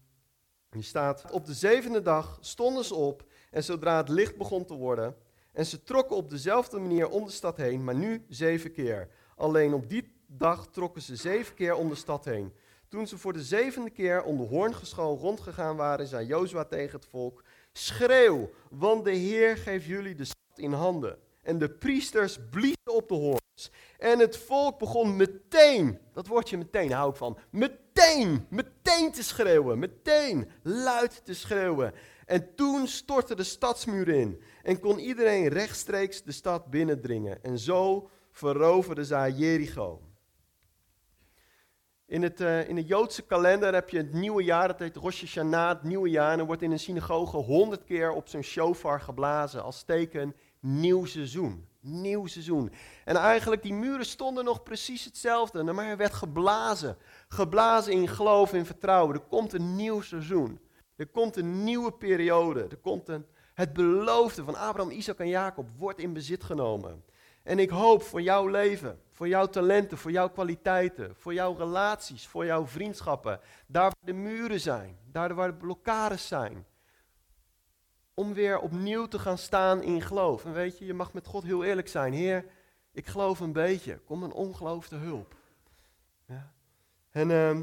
Die 0.69 0.81
staat, 0.81 1.31
op 1.31 1.45
de 1.45 1.53
zevende 1.53 2.01
dag 2.01 2.37
stonden 2.41 2.85
ze 2.85 2.95
op 2.95 3.23
en 3.51 3.63
zodra 3.63 3.97
het 3.97 4.09
licht 4.09 4.37
begon 4.37 4.65
te 4.65 4.73
worden, 4.73 5.15
en 5.51 5.65
ze 5.65 5.83
trokken 5.83 6.15
op 6.15 6.29
dezelfde 6.29 6.79
manier 6.79 7.09
om 7.09 7.25
de 7.25 7.31
stad 7.31 7.57
heen, 7.57 7.83
maar 7.83 7.95
nu 7.95 8.25
zeven 8.29 8.71
keer. 8.71 9.09
Alleen 9.35 9.73
op 9.73 9.89
die 9.89 10.13
dag 10.27 10.67
trokken 10.67 11.01
ze 11.01 11.15
zeven 11.15 11.55
keer 11.55 11.75
om 11.75 11.89
de 11.89 11.95
stad 11.95 12.25
heen. 12.25 12.53
Toen 12.87 13.07
ze 13.07 13.17
voor 13.17 13.33
de 13.33 13.43
zevende 13.43 13.89
keer 13.89 14.23
om 14.23 14.37
de 14.37 14.43
hoorngeschool 14.43 15.17
rondgegaan 15.17 15.75
waren, 15.75 16.07
zei 16.07 16.25
Jozua 16.25 16.65
tegen 16.65 16.99
het 16.99 17.05
volk, 17.05 17.43
schreeuw, 17.71 18.49
want 18.69 19.03
de 19.03 19.15
Heer 19.15 19.57
geeft 19.57 19.85
jullie 19.85 20.15
de 20.15 20.25
stad 20.25 20.57
in 20.57 20.73
handen. 20.73 21.17
En 21.43 21.57
de 21.57 21.69
priesters 21.69 22.39
bliezen 22.49 22.93
op 22.93 23.07
de 23.07 23.13
hoorns. 23.13 23.71
En 23.97 24.19
het 24.19 24.37
volk 24.37 24.79
begon 24.79 25.15
meteen, 25.15 25.99
dat 26.13 26.27
woordje 26.27 26.57
meteen 26.57 26.91
hou 26.91 27.09
ik 27.09 27.15
van, 27.15 27.37
meteen, 27.49 28.45
meteen 28.49 29.11
te 29.11 29.23
schreeuwen, 29.23 29.79
meteen 29.79 30.49
luid 30.61 31.25
te 31.25 31.33
schreeuwen. 31.33 31.93
En 32.25 32.55
toen 32.55 32.87
stortte 32.87 33.35
de 33.35 33.43
stadsmuur 33.43 34.07
in 34.07 34.41
en 34.61 34.79
kon 34.79 34.99
iedereen 34.99 35.47
rechtstreeks 35.47 36.23
de 36.23 36.31
stad 36.31 36.69
binnendringen. 36.69 37.43
En 37.43 37.59
zo 37.59 38.09
veroverden 38.31 39.05
zij 39.05 39.31
Jericho. 39.31 40.01
In 42.05 42.21
het, 42.21 42.41
uh, 42.41 42.69
in 42.69 42.75
de 42.75 42.83
Joodse 42.83 43.21
kalender 43.21 43.73
heb 43.73 43.89
je 43.89 43.97
het 43.97 44.13
nieuwe 44.13 44.43
jaar, 44.43 44.67
dat 44.67 44.79
heet 44.79 44.95
Rosh 44.95 45.19
Hashanah, 45.19 45.69
het 45.69 45.83
nieuwe 45.83 46.09
jaar. 46.09 46.31
En 46.31 46.39
er 46.39 46.45
wordt 46.45 46.61
in 46.61 46.71
een 46.71 46.79
synagoge 46.79 47.37
honderd 47.37 47.83
keer 47.83 48.11
op 48.11 48.27
zo'n 48.27 48.41
shofar 48.41 49.01
geblazen 49.01 49.63
als 49.63 49.83
teken 49.83 50.35
nieuw 50.63 51.05
seizoen. 51.05 51.67
Nieuw 51.79 52.25
seizoen. 52.25 52.71
En 53.05 53.15
eigenlijk, 53.15 53.61
die 53.61 53.73
muren 53.73 54.05
stonden 54.05 54.45
nog 54.45 54.63
precies 54.63 55.05
hetzelfde, 55.05 55.63
maar 55.63 55.85
er 55.85 55.97
werd 55.97 56.13
geblazen. 56.13 56.97
Geblazen 57.27 57.93
in 57.93 58.07
geloof, 58.07 58.53
in 58.53 58.65
vertrouwen. 58.65 59.15
Er 59.15 59.21
komt 59.21 59.53
een 59.53 59.75
nieuw 59.75 60.01
seizoen. 60.01 60.59
Er 60.95 61.07
komt 61.07 61.37
een 61.37 61.63
nieuwe 61.63 61.91
periode. 61.91 62.67
Er 62.69 62.77
komt 62.77 63.07
een, 63.07 63.25
het 63.53 63.73
beloofde 63.73 64.43
van 64.43 64.55
Abraham, 64.55 64.91
Isaac 64.91 65.17
en 65.17 65.27
Jacob 65.27 65.69
wordt 65.77 65.99
in 65.99 66.13
bezit 66.13 66.43
genomen. 66.43 67.03
En 67.43 67.59
ik 67.59 67.69
hoop 67.69 68.03
voor 68.03 68.21
jouw 68.21 68.47
leven, 68.47 69.01
voor 69.11 69.27
jouw 69.27 69.47
talenten, 69.47 69.97
voor 69.97 70.11
jouw 70.11 70.29
kwaliteiten, 70.29 71.15
voor 71.15 71.33
jouw 71.33 71.55
relaties, 71.57 72.27
voor 72.27 72.45
jouw 72.45 72.65
vriendschappen, 72.67 73.39
daar 73.67 73.83
waar 73.83 74.05
de 74.05 74.13
muren 74.13 74.59
zijn, 74.59 74.97
daar 75.11 75.33
waar 75.33 75.47
de 75.47 75.57
blokkades 75.57 76.27
zijn, 76.27 76.65
om 78.13 78.33
weer 78.33 78.59
opnieuw 78.59 79.07
te 79.07 79.19
gaan 79.19 79.37
staan 79.37 79.81
in 79.81 80.01
geloof. 80.01 80.45
En 80.45 80.53
weet 80.53 80.77
je, 80.77 80.85
je 80.85 80.93
mag 80.93 81.13
met 81.13 81.27
God 81.27 81.43
heel 81.43 81.63
eerlijk 81.63 81.87
zijn. 81.87 82.13
Heer, 82.13 82.45
ik 82.91 83.07
geloof 83.07 83.39
een 83.39 83.53
beetje. 83.53 83.97
Kom 83.97 84.23
een 84.23 84.33
ongeloof 84.33 84.87
te 84.87 84.95
hulp. 84.95 85.35
Ja. 86.25 86.53
En 87.09 87.29
uh, 87.29 87.59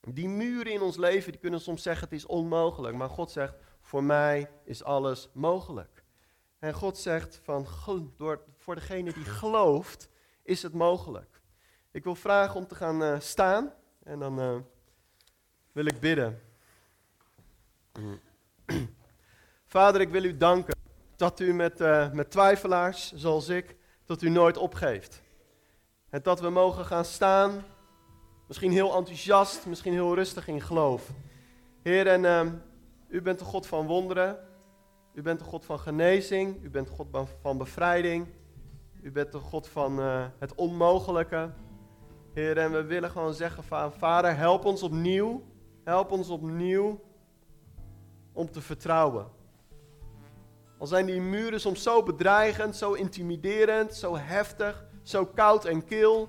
die 0.00 0.28
muren 0.28 0.72
in 0.72 0.80
ons 0.80 0.96
leven, 0.96 1.32
die 1.32 1.40
kunnen 1.40 1.60
soms 1.60 1.82
zeggen 1.82 2.04
het 2.04 2.12
is 2.18 2.26
onmogelijk. 2.26 2.96
Maar 2.96 3.08
God 3.08 3.30
zegt, 3.30 3.54
voor 3.80 4.04
mij 4.04 4.50
is 4.64 4.84
alles 4.84 5.28
mogelijk. 5.32 6.04
En 6.58 6.74
God 6.74 6.98
zegt, 6.98 7.40
van, 7.42 7.66
door, 8.16 8.44
voor 8.56 8.74
degene 8.74 9.12
die 9.12 9.24
gelooft, 9.24 10.08
is 10.42 10.62
het 10.62 10.72
mogelijk. 10.72 11.40
Ik 11.90 12.04
wil 12.04 12.14
vragen 12.14 12.56
om 12.56 12.66
te 12.66 12.74
gaan 12.74 13.02
uh, 13.02 13.20
staan. 13.20 13.72
En 14.02 14.18
dan 14.18 14.40
uh, 14.40 14.56
wil 15.72 15.86
ik 15.86 16.00
bidden. 16.00 16.42
Mm. 17.98 18.20
Vader, 19.74 20.00
ik 20.00 20.08
wil 20.08 20.24
u 20.24 20.36
danken 20.36 20.76
dat 21.16 21.40
u 21.40 21.54
met, 21.54 21.80
uh, 21.80 22.12
met 22.12 22.30
twijfelaars 22.30 23.12
zoals 23.12 23.48
ik, 23.48 23.76
dat 24.04 24.22
u 24.22 24.28
nooit 24.28 24.56
opgeeft. 24.56 25.22
En 26.10 26.22
dat 26.22 26.40
we 26.40 26.50
mogen 26.50 26.84
gaan 26.84 27.04
staan, 27.04 27.64
misschien 28.46 28.72
heel 28.72 28.96
enthousiast, 28.96 29.66
misschien 29.66 29.92
heel 29.92 30.14
rustig 30.14 30.48
in 30.48 30.60
geloof. 30.60 31.10
Heer, 31.82 32.06
en 32.06 32.24
uh, 32.24 32.52
u 33.08 33.22
bent 33.22 33.38
de 33.38 33.44
God 33.44 33.66
van 33.66 33.86
wonderen. 33.86 34.38
U 35.14 35.22
bent 35.22 35.38
de 35.38 35.44
God 35.44 35.64
van 35.64 35.78
genezing. 35.78 36.64
U 36.64 36.70
bent 36.70 36.86
de 36.86 36.92
God 36.92 37.28
van 37.40 37.58
bevrijding. 37.58 38.26
U 39.02 39.12
bent 39.12 39.32
de 39.32 39.38
God 39.38 39.68
van 39.68 40.00
uh, 40.00 40.26
het 40.38 40.54
onmogelijke. 40.54 41.50
Heer, 42.34 42.58
en 42.58 42.72
we 42.72 42.84
willen 42.84 43.10
gewoon 43.10 43.34
zeggen 43.34 43.64
van 43.64 43.92
Vader, 43.92 44.36
help 44.36 44.64
ons 44.64 44.82
opnieuw. 44.82 45.42
Help 45.84 46.10
ons 46.10 46.28
opnieuw 46.28 47.00
om 48.38 48.50
te 48.50 48.60
vertrouwen. 48.60 49.26
Al 50.78 50.86
zijn 50.86 51.06
die 51.06 51.20
muren 51.20 51.60
soms 51.60 51.82
zo 51.82 52.02
bedreigend, 52.02 52.76
zo 52.76 52.92
intimiderend, 52.92 53.94
zo 53.94 54.16
heftig, 54.16 54.84
zo 55.02 55.26
koud 55.26 55.64
en 55.64 55.84
kil. 55.84 56.28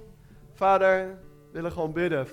Vader, 0.53 1.07
we 1.07 1.51
willen 1.51 1.71
gewoon 1.71 1.93
bidden 1.93 2.27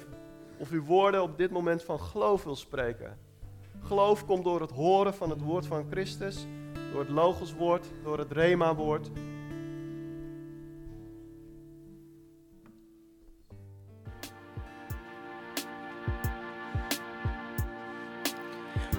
of 0.59 0.71
uw 0.71 0.85
woorden 0.85 1.23
op 1.23 1.39
dit 1.39 1.51
moment 1.51 1.83
van 1.83 2.01
geloof 2.01 2.45
wil 2.45 2.57
spreken. 2.57 3.19
Geloof 3.83 4.27
komt 4.27 4.45
door 4.45 4.61
het 4.61 4.71
horen 4.71 5.15
van 5.15 5.31
het 5.31 5.41
woord 5.41 5.67
van 5.67 5.87
Christus, 5.91 6.47
door 6.93 7.01
het 7.01 7.11
logoswoord, 7.11 7.87
door 8.03 8.19
het 8.19 8.33
rema-woord. 8.33 9.11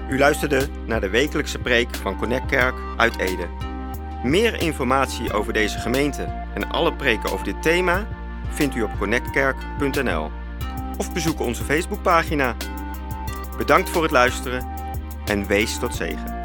U 0.10 0.18
luisterde 0.18 0.68
naar 0.86 1.02
de 1.02 1.10
wekelijkse 1.10 1.60
preek 1.60 1.96
van 1.96 2.18
Connect 2.18 2.46
Kerk 2.46 2.76
uit 2.98 3.18
Ede. 3.18 3.48
Meer 4.24 4.62
informatie 4.62 5.34
over 5.34 5.54
deze 5.54 5.80
gemeente 5.80 6.24
en 6.54 6.70
alle 6.70 6.94
preken 6.94 7.32
over 7.32 7.46
dit 7.46 7.62
thema 7.62 8.08
vindt 8.50 8.76
u 8.76 8.82
op 8.82 8.98
connectkerk.nl 8.98 10.32
of 10.98 11.14
bezoek 11.14 11.40
onze 11.40 11.64
Facebookpagina. 11.64 12.56
Bedankt 13.58 13.90
voor 13.90 14.02
het 14.04 14.12
luisteren 14.12 14.68
en 15.26 15.48
wees 15.48 15.80
tot 15.80 15.96
zegen. 15.96 16.37